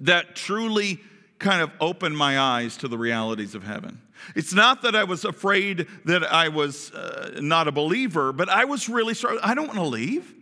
[0.00, 1.00] that truly
[1.38, 4.00] kind of opened my eyes to the realities of heaven.
[4.34, 8.64] It's not that I was afraid that I was uh, not a believer, but I
[8.64, 9.38] was really sorry.
[9.42, 10.34] I don't want to leave.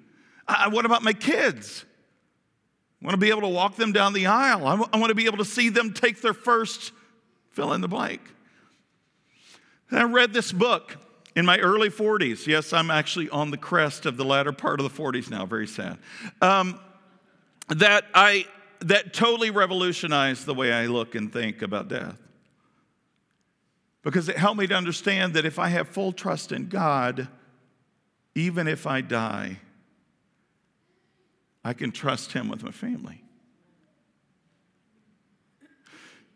[0.48, 1.84] I, what about my kids?
[3.02, 4.66] I want to be able to walk them down the aisle.
[4.66, 6.92] I, w- I want to be able to see them take their first
[7.50, 8.22] fill in the blank.
[9.90, 10.96] And I read this book
[11.36, 12.46] in my early 40s.
[12.46, 15.66] Yes, I'm actually on the crest of the latter part of the 40s now, very
[15.66, 15.98] sad.
[16.40, 16.80] Um,
[17.68, 18.46] that I
[18.80, 22.20] that totally revolutionized the way I look and think about death.
[24.02, 27.28] Because it helped me to understand that if I have full trust in God,
[28.34, 29.58] even if I die,
[31.64, 33.23] I can trust Him with my family.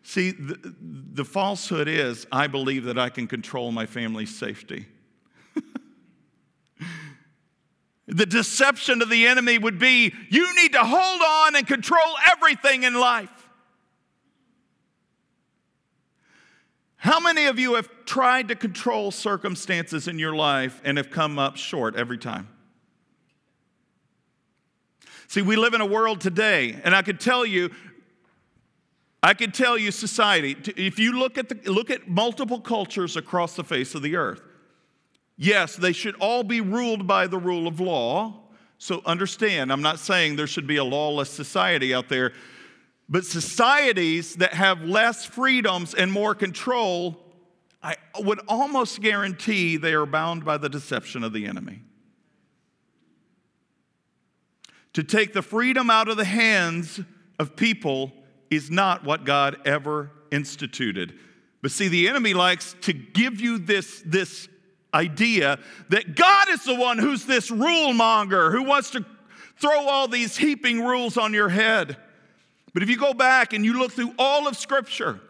[0.08, 4.86] See, the, the falsehood is I believe that I can control my family's safety.
[8.10, 12.84] The deception of the enemy would be you need to hold on and control everything
[12.84, 13.50] in life.
[16.96, 21.38] How many of you have tried to control circumstances in your life and have come
[21.38, 22.48] up short every time?
[25.28, 27.70] See, we live in a world today, and I could tell you,
[29.22, 33.56] I could tell you society, if you look at, the, look at multiple cultures across
[33.56, 34.42] the face of the earth,
[35.40, 38.34] Yes, they should all be ruled by the rule of law.
[38.76, 42.32] So understand, I'm not saying there should be a lawless society out there,
[43.08, 47.20] but societies that have less freedoms and more control,
[47.80, 51.82] I would almost guarantee they are bound by the deception of the enemy.
[54.94, 57.00] To take the freedom out of the hands
[57.38, 58.12] of people
[58.50, 61.18] is not what God ever instituted.
[61.62, 64.48] But see, the enemy likes to give you this, this
[64.94, 65.58] idea
[65.90, 69.04] that God is the one who's this rule monger who wants to
[69.56, 71.96] throw all these heaping rules on your head.
[72.72, 75.20] But if you go back and you look through all of Scripture,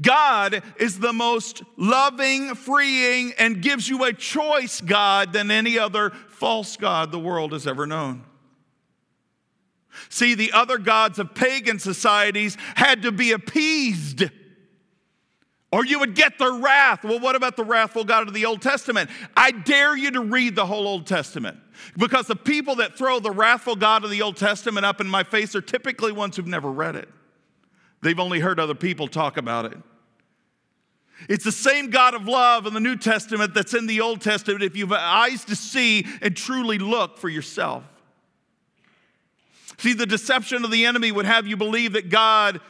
[0.00, 6.10] God is the most loving, freeing, and gives you a choice God than any other
[6.30, 8.24] false God the world has ever known.
[10.08, 14.30] See, the other gods of pagan societies had to be appeased
[15.72, 17.04] or you would get their wrath.
[17.04, 19.08] Well, what about the wrathful God of the Old Testament?
[19.36, 21.58] I dare you to read the whole Old Testament
[21.96, 25.22] because the people that throw the wrathful God of the Old Testament up in my
[25.22, 27.08] face are typically ones who've never read it.
[28.02, 29.78] They've only heard other people talk about it.
[31.28, 34.62] It's the same God of love in the New Testament that's in the Old Testament
[34.62, 37.84] if you've eyes to see and truly look for yourself.
[39.80, 42.60] See, the deception of the enemy would have you believe that God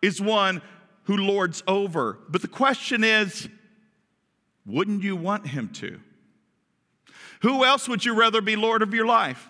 [0.00, 0.62] is one
[1.02, 2.18] who lords over.
[2.30, 3.50] But the question is
[4.64, 6.00] wouldn't you want him to?
[7.42, 9.46] Who else would you rather be Lord of your life?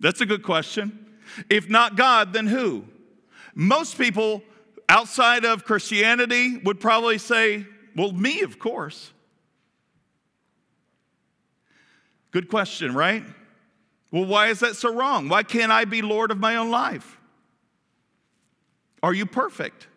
[0.00, 1.18] That's a good question.
[1.50, 2.86] If not God, then who?
[3.54, 4.42] Most people
[4.88, 9.12] outside of Christianity would probably say, well, me, of course.
[12.30, 13.22] Good question, right?
[14.14, 15.28] Well, why is that so wrong?
[15.28, 17.18] Why can't I be Lord of my own life?
[19.02, 19.88] Are you perfect?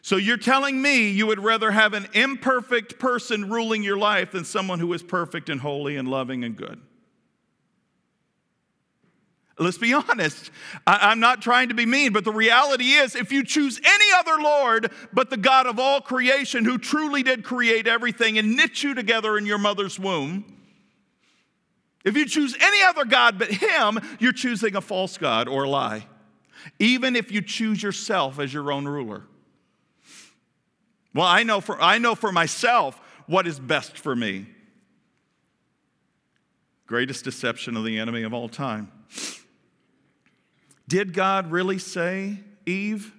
[0.00, 4.46] So you're telling me you would rather have an imperfect person ruling your life than
[4.46, 6.80] someone who is perfect and holy and loving and good?
[9.58, 10.50] Let's be honest.
[10.86, 14.06] I, am not trying to be mean, but the reality is if you choose any
[14.16, 18.82] other Lord but the God of all creation who truly did create everything and knit
[18.82, 20.56] you together in your mother's womb,
[22.04, 25.68] if you choose any other God but Him, you're choosing a false God or a
[25.68, 26.06] lie.
[26.78, 29.22] Even if you choose yourself as your own ruler.
[31.14, 34.46] Well, I know for, I know for myself what is best for me.
[36.86, 38.90] Greatest deception of the enemy of all time.
[40.88, 43.12] Did God really say, Eve,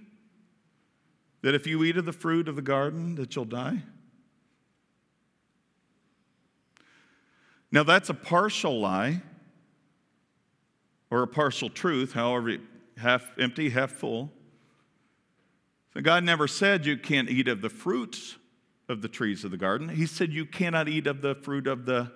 [1.41, 3.83] that if you eat of the fruit of the garden that you'll die?
[7.71, 9.21] Now that's a partial lie
[11.09, 12.57] or a partial truth, however,
[12.97, 14.31] half empty, half full.
[15.93, 18.37] So God never said you can't eat of the fruits
[18.87, 19.89] of the trees of the garden.
[19.89, 22.11] He said you cannot eat of the fruit of the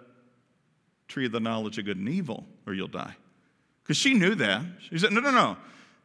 [1.08, 3.16] tree of the knowledge of good and evil, or you'll die.
[3.84, 4.64] Because she knew that.
[4.90, 5.58] She said, No, no, no.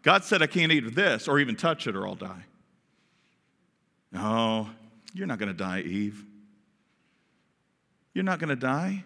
[0.02, 2.44] God said I can't eat of this or even touch it or I'll die.
[4.12, 4.68] No,
[5.14, 6.24] you're not going to die, Eve.
[8.12, 9.04] You're not going to die.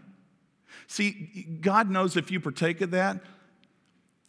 [0.95, 3.19] See, God knows if you partake of that,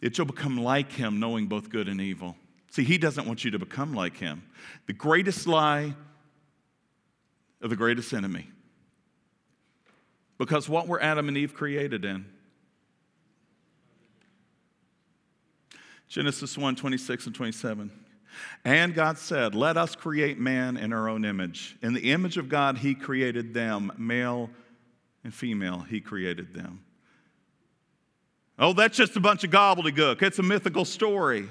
[0.01, 2.35] it you'll become like Him, knowing both good and evil.
[2.71, 4.41] See, He doesn't want you to become like Him.
[4.87, 5.93] The greatest lie
[7.61, 8.49] of the greatest enemy.
[10.39, 12.25] Because what were Adam and Eve created in?
[16.07, 17.91] Genesis 1 26 and 27.
[18.63, 21.77] And God said, Let us create man in our own image.
[21.83, 24.49] In the image of God, He created them, male
[25.25, 26.81] and female, He created them.
[28.57, 30.21] Oh, that's just a bunch of gobbledygook.
[30.21, 31.49] It's a mythical story.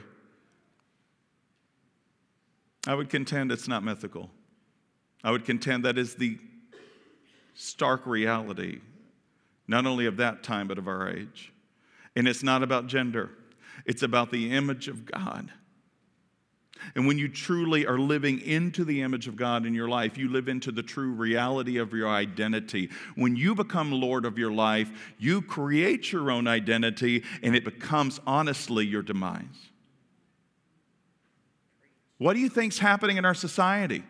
[2.86, 4.30] I would contend it's not mythical.
[5.24, 6.38] I would contend that is the
[7.54, 8.80] stark reality,
[9.66, 11.52] not only of that time, but of our age.
[12.14, 13.30] And it's not about gender,
[13.84, 15.50] it's about the image of God.
[16.94, 20.28] And when you truly are living into the image of God in your life, you
[20.28, 22.90] live into the true reality of your identity.
[23.14, 28.20] When you become Lord of your life, you create your own identity and it becomes
[28.26, 29.70] honestly your demise.
[32.18, 34.04] What do you think's happening in our society?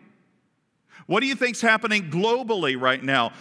[1.07, 3.31] What do you think's happening globally right now?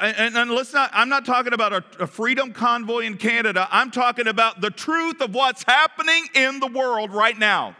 [0.00, 3.66] And, and I'm not talking about a, a freedom convoy in Canada.
[3.70, 7.74] I'm talking about the truth of what's happening in the world right now.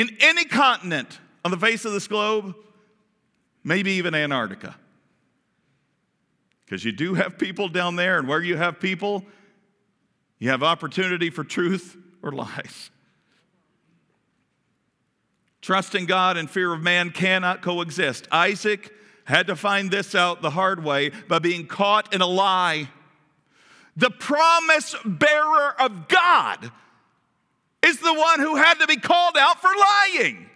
[0.00, 2.54] In any continent on the face of this globe,
[3.62, 4.74] maybe even Antarctica.
[6.64, 9.26] Because you do have people down there, and where you have people,
[10.38, 12.90] you have opportunity for truth or lies.
[15.60, 18.26] Trusting God and fear of man cannot coexist.
[18.32, 18.94] Isaac
[19.24, 22.88] had to find this out the hard way by being caught in a lie.
[23.98, 26.72] The promise bearer of God
[27.84, 30.46] is the one who had to be called out for lying.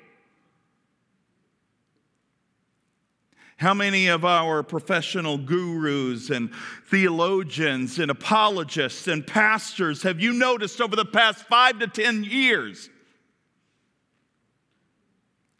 [3.57, 6.51] How many of our professional gurus and
[6.91, 12.91] theologians and apologists and pastors have you noticed over the past five to 10 years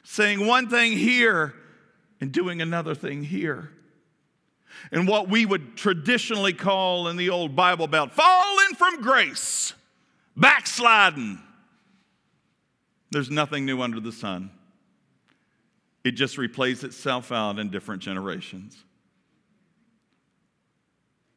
[0.05, 1.55] saying one thing here
[2.21, 3.71] and doing another thing here.
[4.93, 9.75] And what we would traditionally call in the old Bible Belt falling from grace,
[10.37, 11.41] backsliding.
[13.11, 14.51] There's nothing new under the sun.
[16.03, 18.85] It just replays itself out in different generations.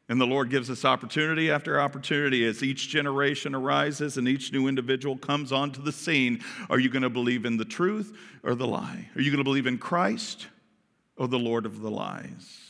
[0.10, 4.68] And the Lord gives us opportunity after opportunity as each generation arises and each new
[4.68, 6.44] individual comes onto the scene.
[6.70, 9.10] Are you going to believe in the truth or the lie?
[9.16, 10.48] Are you going to believe in Christ
[11.18, 12.64] or the Lord of the lies?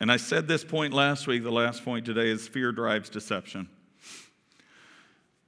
[0.00, 3.68] And I said this point last week, the last point today is fear drives deception.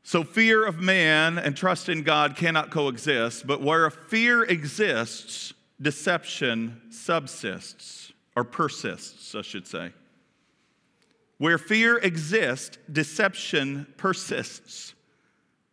[0.07, 6.83] So, fear of man and trust in God cannot coexist, but where fear exists, deception
[6.91, 9.93] subsists, or persists, I should say.
[11.39, 14.93] Where fear exists, deception persists,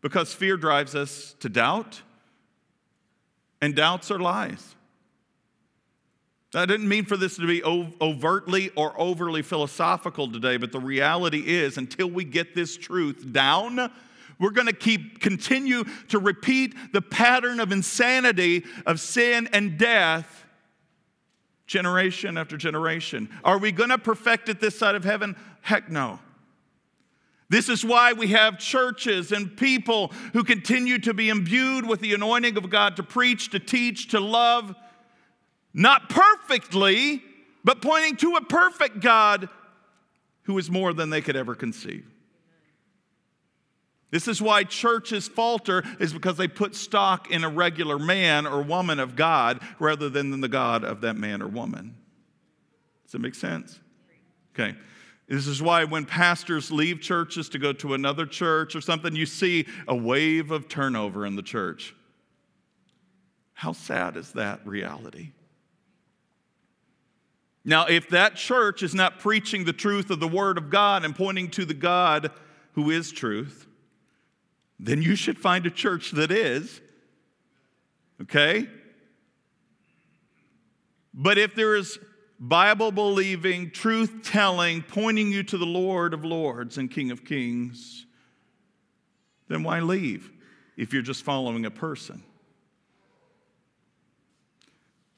[0.01, 2.01] because fear drives us to doubt,
[3.59, 4.75] and doubts are lies.
[6.55, 11.43] I didn't mean for this to be overtly or overly philosophical today, but the reality
[11.45, 13.91] is until we get this truth down,
[14.41, 20.45] we're going to keep continue to repeat the pattern of insanity of sin and death
[21.67, 23.29] generation after generation.
[23.45, 25.35] Are we going to perfect it this side of heaven?
[25.61, 26.19] Heck no.
[27.49, 32.13] This is why we have churches and people who continue to be imbued with the
[32.13, 34.73] anointing of God to preach, to teach, to love
[35.73, 37.21] not perfectly,
[37.63, 39.49] but pointing to a perfect God
[40.43, 42.05] who is more than they could ever conceive.
[44.11, 48.61] This is why churches falter, is because they put stock in a regular man or
[48.61, 51.95] woman of God rather than in the God of that man or woman.
[53.05, 53.79] Does that make sense?
[54.53, 54.77] Okay.
[55.29, 59.25] This is why when pastors leave churches to go to another church or something, you
[59.25, 61.95] see a wave of turnover in the church.
[63.53, 65.31] How sad is that reality?
[67.63, 71.15] Now, if that church is not preaching the truth of the Word of God and
[71.15, 72.31] pointing to the God
[72.73, 73.67] who is truth,
[74.81, 76.81] then you should find a church that is.
[78.19, 78.67] Okay?
[81.13, 81.99] But if there is
[82.39, 88.07] Bible believing, truth telling, pointing you to the Lord of Lords and King of Kings,
[89.47, 90.31] then why leave
[90.75, 92.23] if you're just following a person?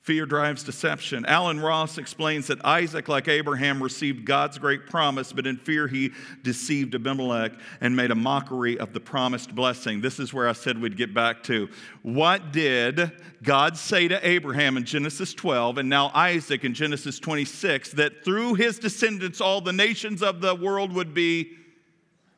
[0.03, 1.25] Fear drives deception.
[1.27, 6.11] Alan Ross explains that Isaac, like Abraham, received God's great promise, but in fear he
[6.43, 10.01] deceived Abimelech and made a mockery of the promised blessing.
[10.01, 11.69] This is where I said we'd get back to.
[12.01, 17.93] What did God say to Abraham in Genesis 12 and now Isaac in Genesis 26
[17.93, 21.53] that through his descendants all the nations of the world would be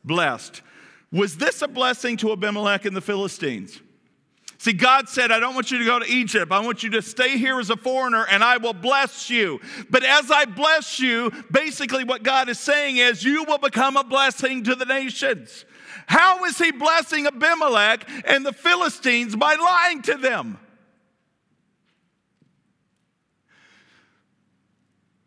[0.04, 0.62] blessed?
[1.12, 3.82] Was this a blessing to Abimelech and the Philistines?
[4.58, 6.52] See, God said, I don't want you to go to Egypt.
[6.52, 9.60] I want you to stay here as a foreigner and I will bless you.
[9.90, 14.04] But as I bless you, basically what God is saying is, you will become a
[14.04, 15.66] blessing to the nations.
[16.08, 20.58] How is he blessing Abimelech and the Philistines by lying to them?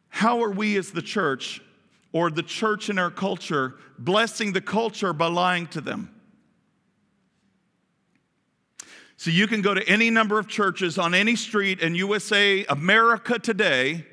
[0.08, 1.60] How are we as the church
[2.12, 6.17] or the church in our culture blessing the culture by lying to them?
[9.18, 13.36] So you can go to any number of churches on any street in USA, America
[13.40, 14.06] today,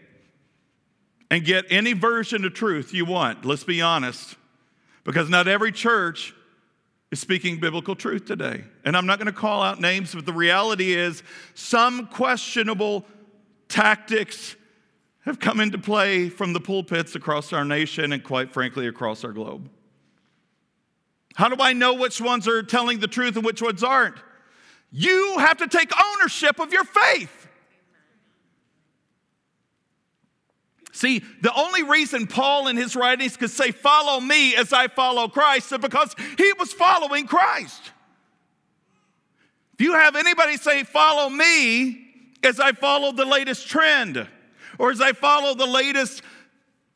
[1.30, 3.46] and get any version of truth you want.
[3.46, 4.36] Let's be honest.
[5.04, 6.34] Because not every church
[7.12, 8.64] is speaking biblical truth today.
[8.84, 11.22] And I'm not going to call out names, but the reality is
[11.54, 13.06] some questionable
[13.70, 14.56] tactics
[15.26, 19.34] have come into play from the pulpits across our nation and, quite frankly, across our
[19.34, 19.70] globe.
[21.36, 24.16] How do I know which ones are telling the truth and which ones aren't?
[24.98, 27.48] You have to take ownership of your faith.
[30.94, 35.28] See, the only reason Paul in his writings could say, Follow me as I follow
[35.28, 37.92] Christ, is because he was following Christ.
[39.74, 42.08] If you have anybody say, Follow me
[42.42, 44.26] as I follow the latest trend,
[44.80, 46.22] or as I follow the latest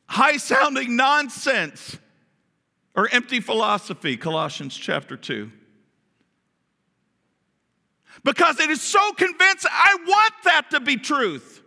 [0.06, 1.98] high sounding nonsense,
[2.96, 5.52] or empty philosophy, Colossians chapter 2
[8.24, 11.62] because it is so convinced I want that to be truth.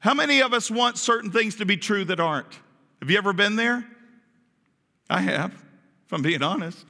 [0.00, 2.52] How many of us want certain things to be true that aren't?
[3.00, 3.86] Have you ever been there?
[5.08, 6.84] I have, if I'm being honest.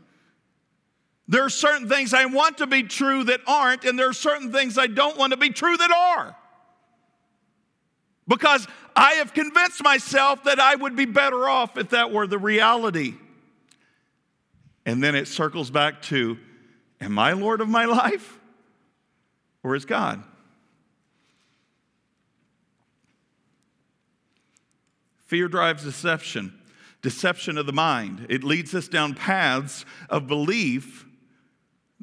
[1.28, 4.52] There are certain things I want to be true that aren't, and there are certain
[4.52, 6.36] things I don't want to be true that are.
[8.28, 12.38] Because I have convinced myself that I would be better off if that were the
[12.38, 13.14] reality.
[14.84, 16.38] And then it circles back to
[17.00, 18.38] Am I Lord of my life?
[19.62, 20.22] Or is God?
[25.26, 26.52] Fear drives deception,
[27.00, 28.26] deception of the mind.
[28.28, 31.06] It leads us down paths of belief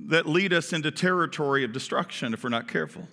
[0.07, 3.07] that lead us into territory of destruction if we're not careful.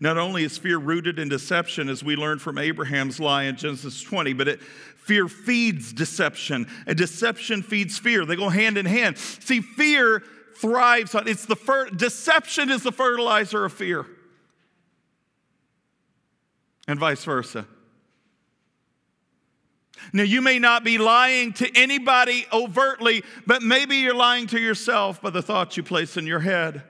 [0.00, 4.00] Not only is fear rooted in deception, as we learned from Abraham's lie in Genesis
[4.02, 8.24] 20, but it, fear feeds deception, and deception feeds fear.
[8.24, 9.18] They go hand in hand.
[9.18, 10.22] See, fear
[10.60, 14.06] thrives on it's the fer- deception is the fertilizer of fear
[16.86, 17.66] and vice versa
[20.12, 25.20] Now, you may not be lying to anybody overtly, but maybe you're lying to yourself
[25.20, 26.74] by the thoughts you place in your head.
[26.74, 26.84] Have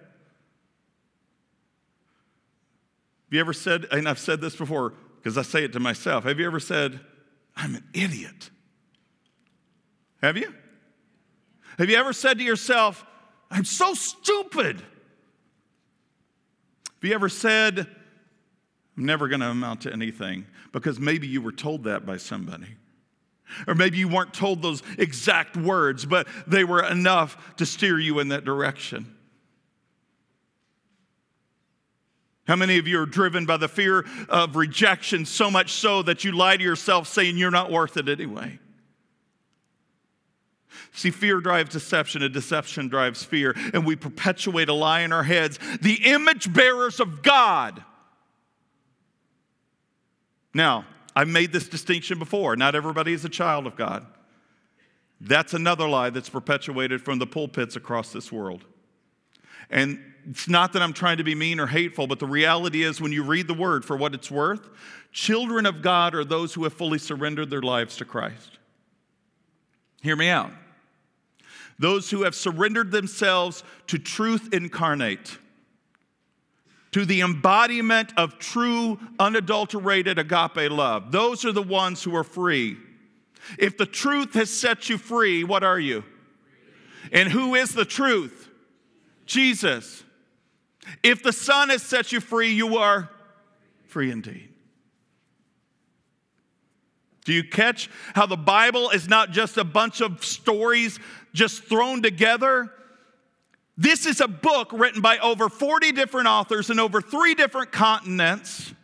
[3.30, 6.38] you ever said, and I've said this before because I say it to myself, have
[6.38, 7.00] you ever said,
[7.56, 8.50] I'm an idiot?
[10.22, 10.54] Have you?
[11.78, 13.04] Have you ever said to yourself,
[13.50, 14.76] I'm so stupid?
[14.76, 14.84] Have
[17.02, 20.46] you ever said, I'm never going to amount to anything?
[20.72, 22.76] Because maybe you were told that by somebody.
[23.66, 28.18] Or maybe you weren't told those exact words, but they were enough to steer you
[28.18, 29.14] in that direction.
[32.46, 36.24] How many of you are driven by the fear of rejection so much so that
[36.24, 38.58] you lie to yourself saying you're not worth it anyway?
[40.98, 45.22] See, fear drives deception, and deception drives fear, and we perpetuate a lie in our
[45.22, 45.60] heads.
[45.80, 47.84] The image bearers of God.
[50.52, 52.56] Now, I've made this distinction before.
[52.56, 54.06] Not everybody is a child of God.
[55.20, 58.64] That's another lie that's perpetuated from the pulpits across this world.
[59.70, 63.00] And it's not that I'm trying to be mean or hateful, but the reality is
[63.00, 64.68] when you read the word for what it's worth,
[65.12, 68.58] children of God are those who have fully surrendered their lives to Christ.
[70.02, 70.50] Hear me out.
[71.78, 75.38] Those who have surrendered themselves to truth incarnate,
[76.92, 81.12] to the embodiment of true, unadulterated agape love.
[81.12, 82.76] Those are the ones who are free.
[83.58, 86.04] If the truth has set you free, what are you?
[87.12, 88.48] And who is the truth?
[89.26, 90.02] Jesus.
[91.02, 93.10] If the Son has set you free, you are
[93.86, 94.48] free indeed.
[97.24, 100.98] Do you catch how the Bible is not just a bunch of stories
[101.32, 102.72] just thrown together?
[103.76, 108.74] This is a book written by over 40 different authors in over three different continents,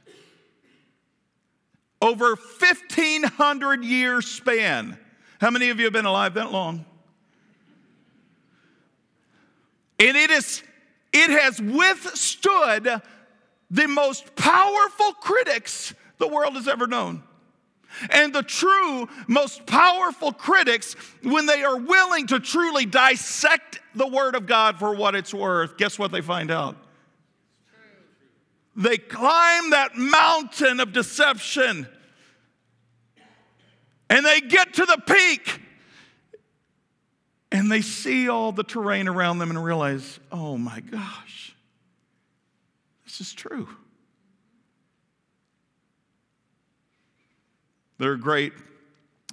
[2.01, 4.97] over 1,500 years span.
[5.41, 6.85] How many of you have been alive that long?
[9.99, 10.63] And it, is,
[11.13, 13.03] it has withstood
[13.71, 17.23] the most powerful critics the world has ever known.
[18.11, 24.35] And the true, most powerful critics, when they are willing to truly dissect the Word
[24.35, 26.77] of God for what it's worth, guess what they find out?
[28.77, 31.87] They climb that mountain of deception
[34.11, 35.61] and they get to the peak
[37.53, 41.55] and they see all the terrain around them and realize, oh my gosh,
[43.05, 43.69] this is true.
[47.99, 48.53] There are great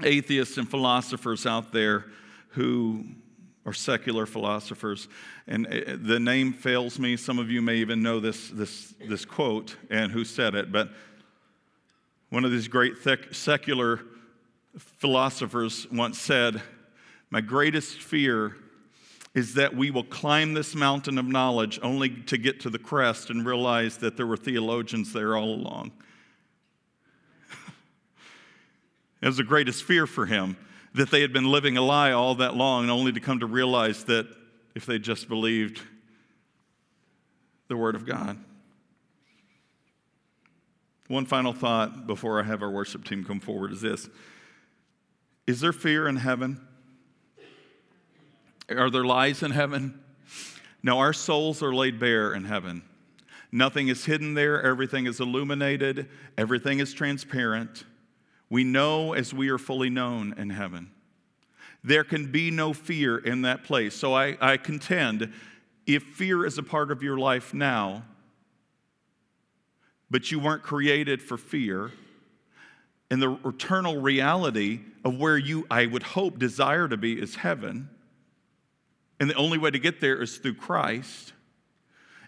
[0.03, 2.05] atheists and philosophers out there
[2.49, 3.05] who
[3.65, 5.07] are secular philosophers.
[5.47, 7.17] And uh, the name fails me.
[7.17, 10.71] Some of you may even know this, this, this quote and who said it.
[10.71, 10.89] But
[12.29, 14.01] one of these great thick, secular
[14.77, 16.61] philosophers once said,
[17.29, 18.55] My greatest fear
[19.33, 23.29] is that we will climb this mountain of knowledge only to get to the crest
[23.29, 25.91] and realize that there were theologians there all along.
[29.21, 30.57] It was the greatest fear for him
[30.93, 33.45] that they had been living a lie all that long, and only to come to
[33.45, 34.27] realize that
[34.75, 35.81] if they just believed
[37.67, 38.37] the Word of God.
[41.07, 44.09] One final thought before I have our worship team come forward is this
[45.45, 46.65] Is there fear in heaven?
[48.69, 49.99] Are there lies in heaven?
[50.83, 52.83] No, our souls are laid bare in heaven.
[53.51, 57.83] Nothing is hidden there, everything is illuminated, everything is transparent.
[58.51, 60.91] We know as we are fully known in heaven.
[61.85, 63.95] There can be no fear in that place.
[63.95, 65.31] So I, I contend
[65.87, 68.03] if fear is a part of your life now,
[70.11, 71.91] but you weren't created for fear,
[73.09, 77.89] and the eternal reality of where you, I would hope, desire to be is heaven,
[79.21, 81.31] and the only way to get there is through Christ.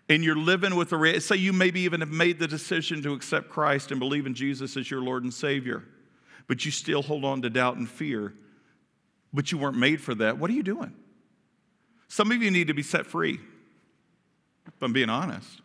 [0.07, 3.49] And you're living with the say you maybe even have made the decision to accept
[3.49, 5.83] Christ and believe in Jesus as your Lord and Savior
[6.47, 8.33] but you still hold on to doubt and fear,
[9.33, 10.93] but you weren't made for that, what are you doing?
[12.07, 13.39] Some of you need to be set free,
[14.67, 15.61] if I'm being honest.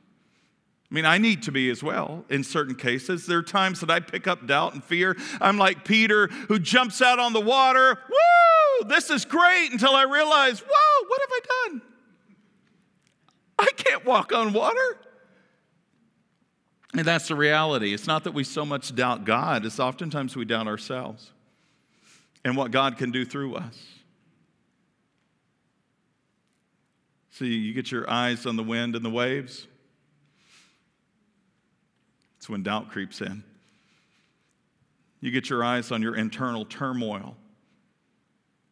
[0.91, 3.27] I mean, I need to be as well in certain cases.
[3.27, 5.19] There are times that I pick up doubt and fear.
[5.39, 7.99] I'm like Peter who jumps out on the water.
[8.09, 11.83] Woo, this is great until I realize, whoa, what have I done?
[13.59, 14.97] I can't walk on water.
[16.99, 17.95] And that's the reality.
[17.95, 21.31] It's not that we so much doubt God, it's oftentimes we doubt ourselves
[22.45, 23.81] and what God can do through us.
[27.31, 29.69] See, you get your eyes on the wind and the waves.
[32.39, 33.45] It's when doubt creeps in.
[35.21, 37.37] You get your eyes on your internal turmoil,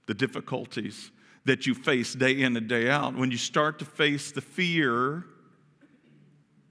[0.06, 1.12] the difficulties
[1.44, 3.14] that you face day in and day out.
[3.14, 5.22] When you start to face the fear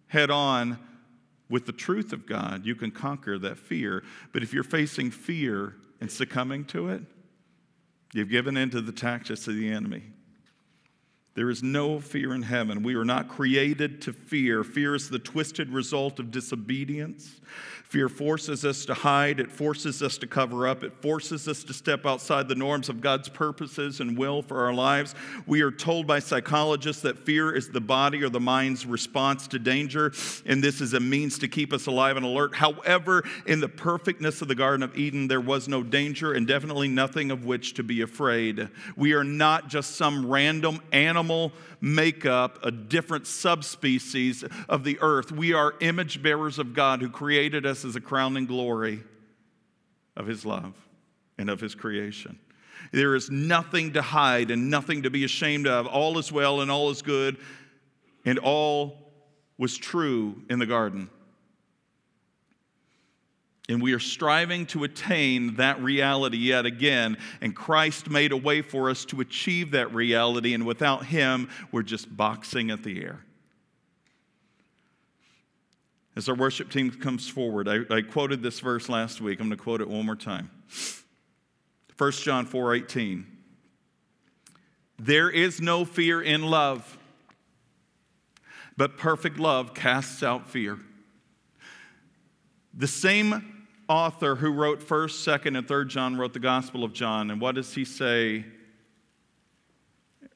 [0.08, 0.78] head on
[1.50, 4.04] with the truth of God, you can conquer that fear.
[4.32, 7.04] But if you're facing fear and succumbing to it,
[8.14, 10.04] you've given in to the tactics of the enemy.
[11.36, 12.82] There is no fear in heaven.
[12.82, 14.64] We are not created to fear.
[14.64, 17.42] Fear is the twisted result of disobedience.
[17.84, 21.74] Fear forces us to hide, it forces us to cover up, it forces us to
[21.74, 25.14] step outside the norms of God's purposes and will for our lives.
[25.46, 29.60] We are told by psychologists that fear is the body or the mind's response to
[29.60, 30.12] danger,
[30.48, 32.56] and this is a means to keep us alive and alert.
[32.56, 36.88] However, in the perfectness of the Garden of Eden, there was no danger and definitely
[36.88, 38.68] nothing of which to be afraid.
[38.98, 41.25] We are not just some random animal
[41.82, 45.32] makeup, a different subspecies of the earth.
[45.32, 49.04] We are image bearers of God who created us as a crowning glory
[50.16, 50.74] of His love
[51.38, 52.40] and of His creation.
[52.92, 55.88] There is nothing to hide and nothing to be ashamed of.
[55.88, 57.38] All is well and all is good,
[58.26, 59.12] and all
[59.58, 61.10] was true in the garden.
[63.68, 67.18] And we are striving to attain that reality yet again.
[67.41, 70.53] And Christ made a way for us to achieve that reality.
[70.53, 73.22] And without Him, we're just boxing at the air.
[76.16, 79.39] As our worship team comes forward, I, I quoted this verse last week.
[79.39, 80.51] I'm going to quote it one more time.
[81.97, 83.26] 1 John 4 18.
[84.97, 86.97] There is no fear in love,
[88.78, 90.80] but perfect love casts out fear.
[92.74, 93.55] The same
[93.88, 97.32] author who wrote 1st, 2nd, and 3rd John wrote the Gospel of John.
[97.32, 98.46] And what does he say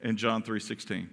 [0.02, 1.08] in John 3:16?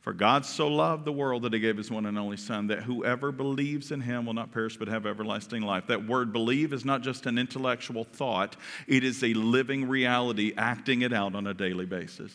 [0.00, 2.84] For God so loved the world that he gave his one and only Son, that
[2.84, 5.86] whoever believes in him will not perish but have everlasting life.
[5.88, 8.56] That word believe is not just an intellectual thought,
[8.86, 12.32] it is a living reality, acting it out on a daily basis.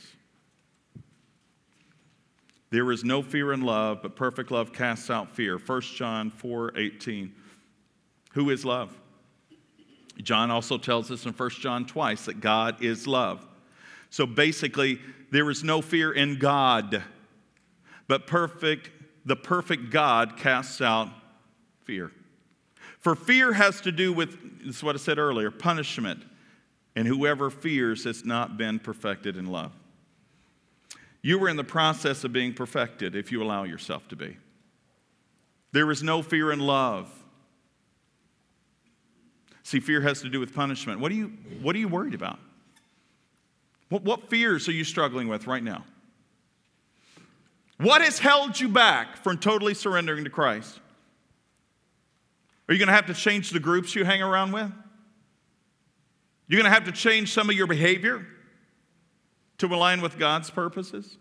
[2.70, 5.58] There is no fear in love, but perfect love casts out fear.
[5.58, 7.34] 1 John 4 18.
[8.36, 8.96] Who is love?
[10.22, 13.46] John also tells us in 1 John twice that God is love.
[14.10, 15.00] So basically,
[15.32, 17.04] there is no fear in God,
[18.08, 18.92] but perfect,
[19.26, 21.10] the perfect God casts out
[21.84, 22.12] fear.
[23.00, 26.24] For fear has to do with, this is what I said earlier, punishment.
[26.96, 29.74] And whoever fears has not been perfected in love.
[31.22, 34.38] You were in the process of being perfected if you allow yourself to be.
[35.72, 37.12] There is no fear in love.
[39.66, 41.00] See, fear has to do with punishment.
[41.00, 42.38] What are you, what are you worried about?
[43.90, 45.84] What, what fears are you struggling with right now?
[47.80, 50.80] What has held you back from totally surrendering to Christ?
[52.70, 54.72] Are you going to have to change the groups you hang around with?
[56.48, 58.24] You're going to have to change some of your behavior
[59.58, 61.18] to align with God's purposes?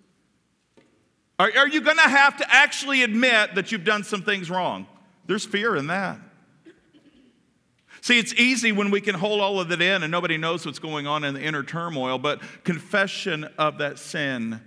[1.39, 4.87] Are, are you going to have to actually admit that you've done some things wrong?
[5.27, 6.19] There's fear in that.
[8.05, 10.79] See, it's easy when we can hold all of it in and nobody knows what's
[10.79, 14.61] going on in the inner turmoil, but confession of that sin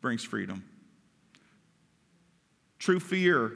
[0.00, 0.64] brings freedom.
[2.78, 3.52] True fear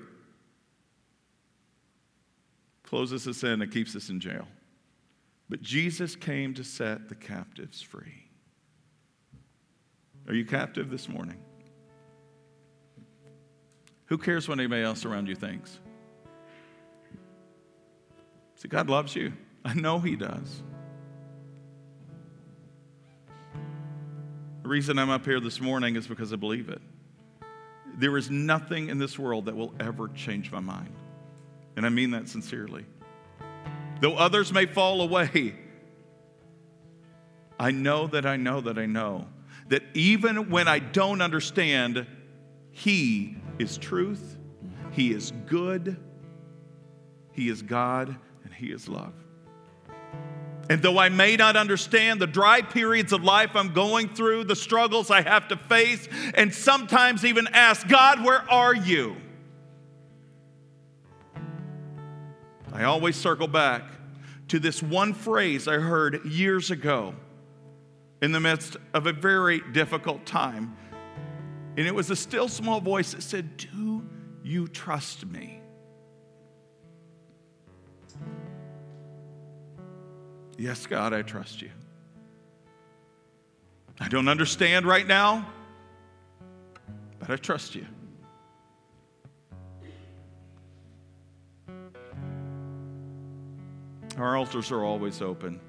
[2.82, 4.46] closes us in and keeps us in jail.
[5.48, 8.26] But Jesus came to set the captives free.
[10.28, 11.38] Are you captive this morning?
[14.04, 15.78] Who cares what anybody else around you thinks?
[18.64, 19.34] See, God loves you.
[19.62, 20.62] I know He does.
[24.62, 26.80] The reason I'm up here this morning is because I believe it.
[27.98, 30.94] There is nothing in this world that will ever change my mind.
[31.76, 32.86] And I mean that sincerely.
[34.00, 35.54] Though others may fall away,
[37.60, 39.26] I know that I know that I know
[39.68, 42.06] that even when I don't understand,
[42.70, 44.38] He is truth,
[44.92, 45.98] He is good,
[47.32, 48.16] He is God,
[48.56, 49.12] he is love.
[50.70, 54.56] And though I may not understand the dry periods of life I'm going through, the
[54.56, 59.16] struggles I have to face, and sometimes even ask, God, where are you?
[62.72, 63.84] I always circle back
[64.48, 67.14] to this one phrase I heard years ago
[68.22, 70.76] in the midst of a very difficult time.
[71.76, 74.08] And it was a still small voice that said, Do
[74.42, 75.60] you trust me?
[80.56, 81.70] Yes, God, I trust you.
[84.00, 85.46] I don't understand right now,
[87.18, 87.86] but I trust you.
[94.16, 95.60] Our altars are always open.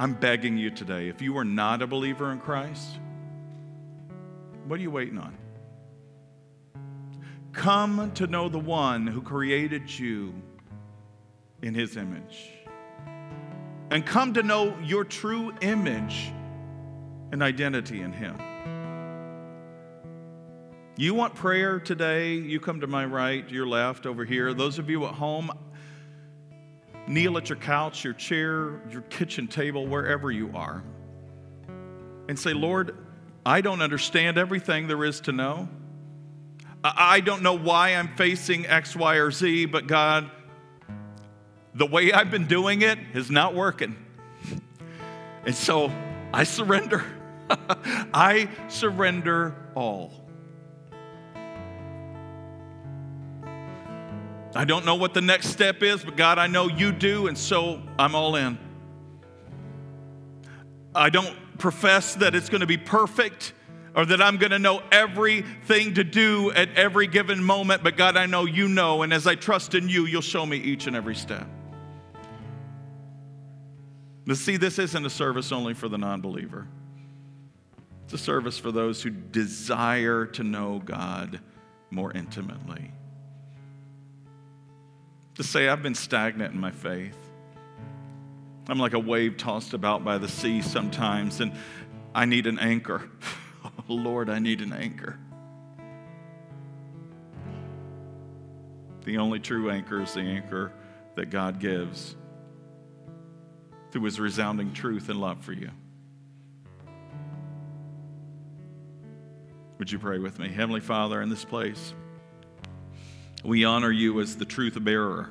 [0.00, 2.98] I'm begging you today, if you are not a believer in Christ,
[4.66, 5.36] what are you waiting on?
[7.52, 10.34] Come to know the one who created you
[11.60, 12.50] in his image.
[13.92, 16.32] And come to know your true image
[17.30, 18.38] and identity in him.
[20.96, 22.32] You want prayer today?
[22.32, 24.54] You come to my right, your left, over here.
[24.54, 25.50] Those of you at home,
[27.06, 30.82] kneel at your couch, your chair, your kitchen table, wherever you are,
[32.30, 32.96] and say, Lord,
[33.44, 35.68] I don't understand everything there is to know.
[36.82, 40.30] I don't know why I'm facing X, Y, or Z, but God,
[41.74, 43.96] the way I've been doing it is not working.
[45.44, 45.90] And so
[46.32, 47.04] I surrender.
[48.14, 50.12] I surrender all.
[54.54, 57.38] I don't know what the next step is, but God, I know you do, and
[57.38, 58.58] so I'm all in.
[60.94, 63.54] I don't profess that it's going to be perfect
[63.94, 68.16] or that I'm going to know everything to do at every given moment, but God,
[68.16, 70.94] I know you know, and as I trust in you, you'll show me each and
[70.94, 71.46] every step.
[74.26, 76.66] But see, this isn't a service only for the non believer,
[78.04, 81.40] it's a service for those who desire to know God
[81.90, 82.92] more intimately
[85.34, 87.16] to say, I've been stagnant in my faith.
[88.68, 91.52] I'm like a wave tossed about by the sea sometimes, and
[92.14, 93.02] I need an anchor.
[93.64, 95.18] oh, Lord, I need an anchor.
[99.04, 100.72] The only true anchor is the anchor
[101.16, 102.14] that God gives
[103.92, 105.70] through his resounding truth and love for you.
[109.78, 110.48] Would you pray with me?
[110.48, 111.92] Heavenly Father, in this place,
[113.44, 115.30] we honor you as the truth bearer,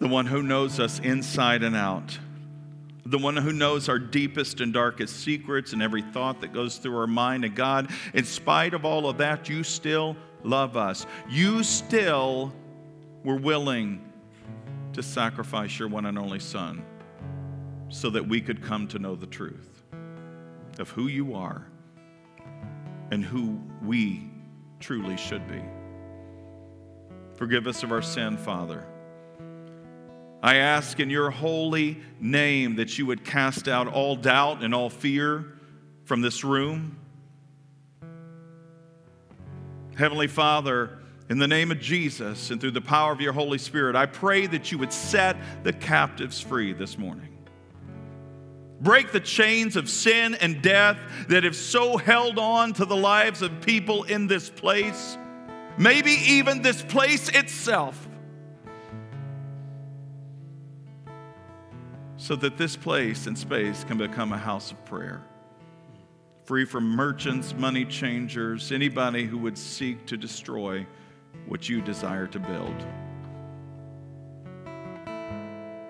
[0.00, 2.18] the one who knows us inside and out,
[3.06, 6.98] the one who knows our deepest and darkest secrets and every thought that goes through
[6.98, 7.44] our mind.
[7.44, 11.06] And God, in spite of all of that, you still love us.
[11.28, 12.52] You still
[13.24, 14.09] were willing
[14.92, 16.84] to sacrifice your one and only Son
[17.88, 19.84] so that we could come to know the truth
[20.78, 21.66] of who you are
[23.10, 24.30] and who we
[24.78, 25.62] truly should be.
[27.34, 28.86] Forgive us of our sin, Father.
[30.42, 34.88] I ask in your holy name that you would cast out all doubt and all
[34.88, 35.44] fear
[36.04, 36.96] from this room.
[39.96, 40.99] Heavenly Father,
[41.30, 44.46] in the name of Jesus and through the power of your Holy Spirit, I pray
[44.48, 47.38] that you would set the captives free this morning.
[48.82, 53.40] Break the chains of sin and death that have so held on to the lives
[53.40, 55.16] of people in this place
[55.80, 58.08] maybe even this place itself,
[62.16, 65.22] so that this place and space can become a house of prayer.
[66.44, 70.86] Free from merchants, money changers, anybody who would seek to destroy
[71.46, 72.86] what you desire to build.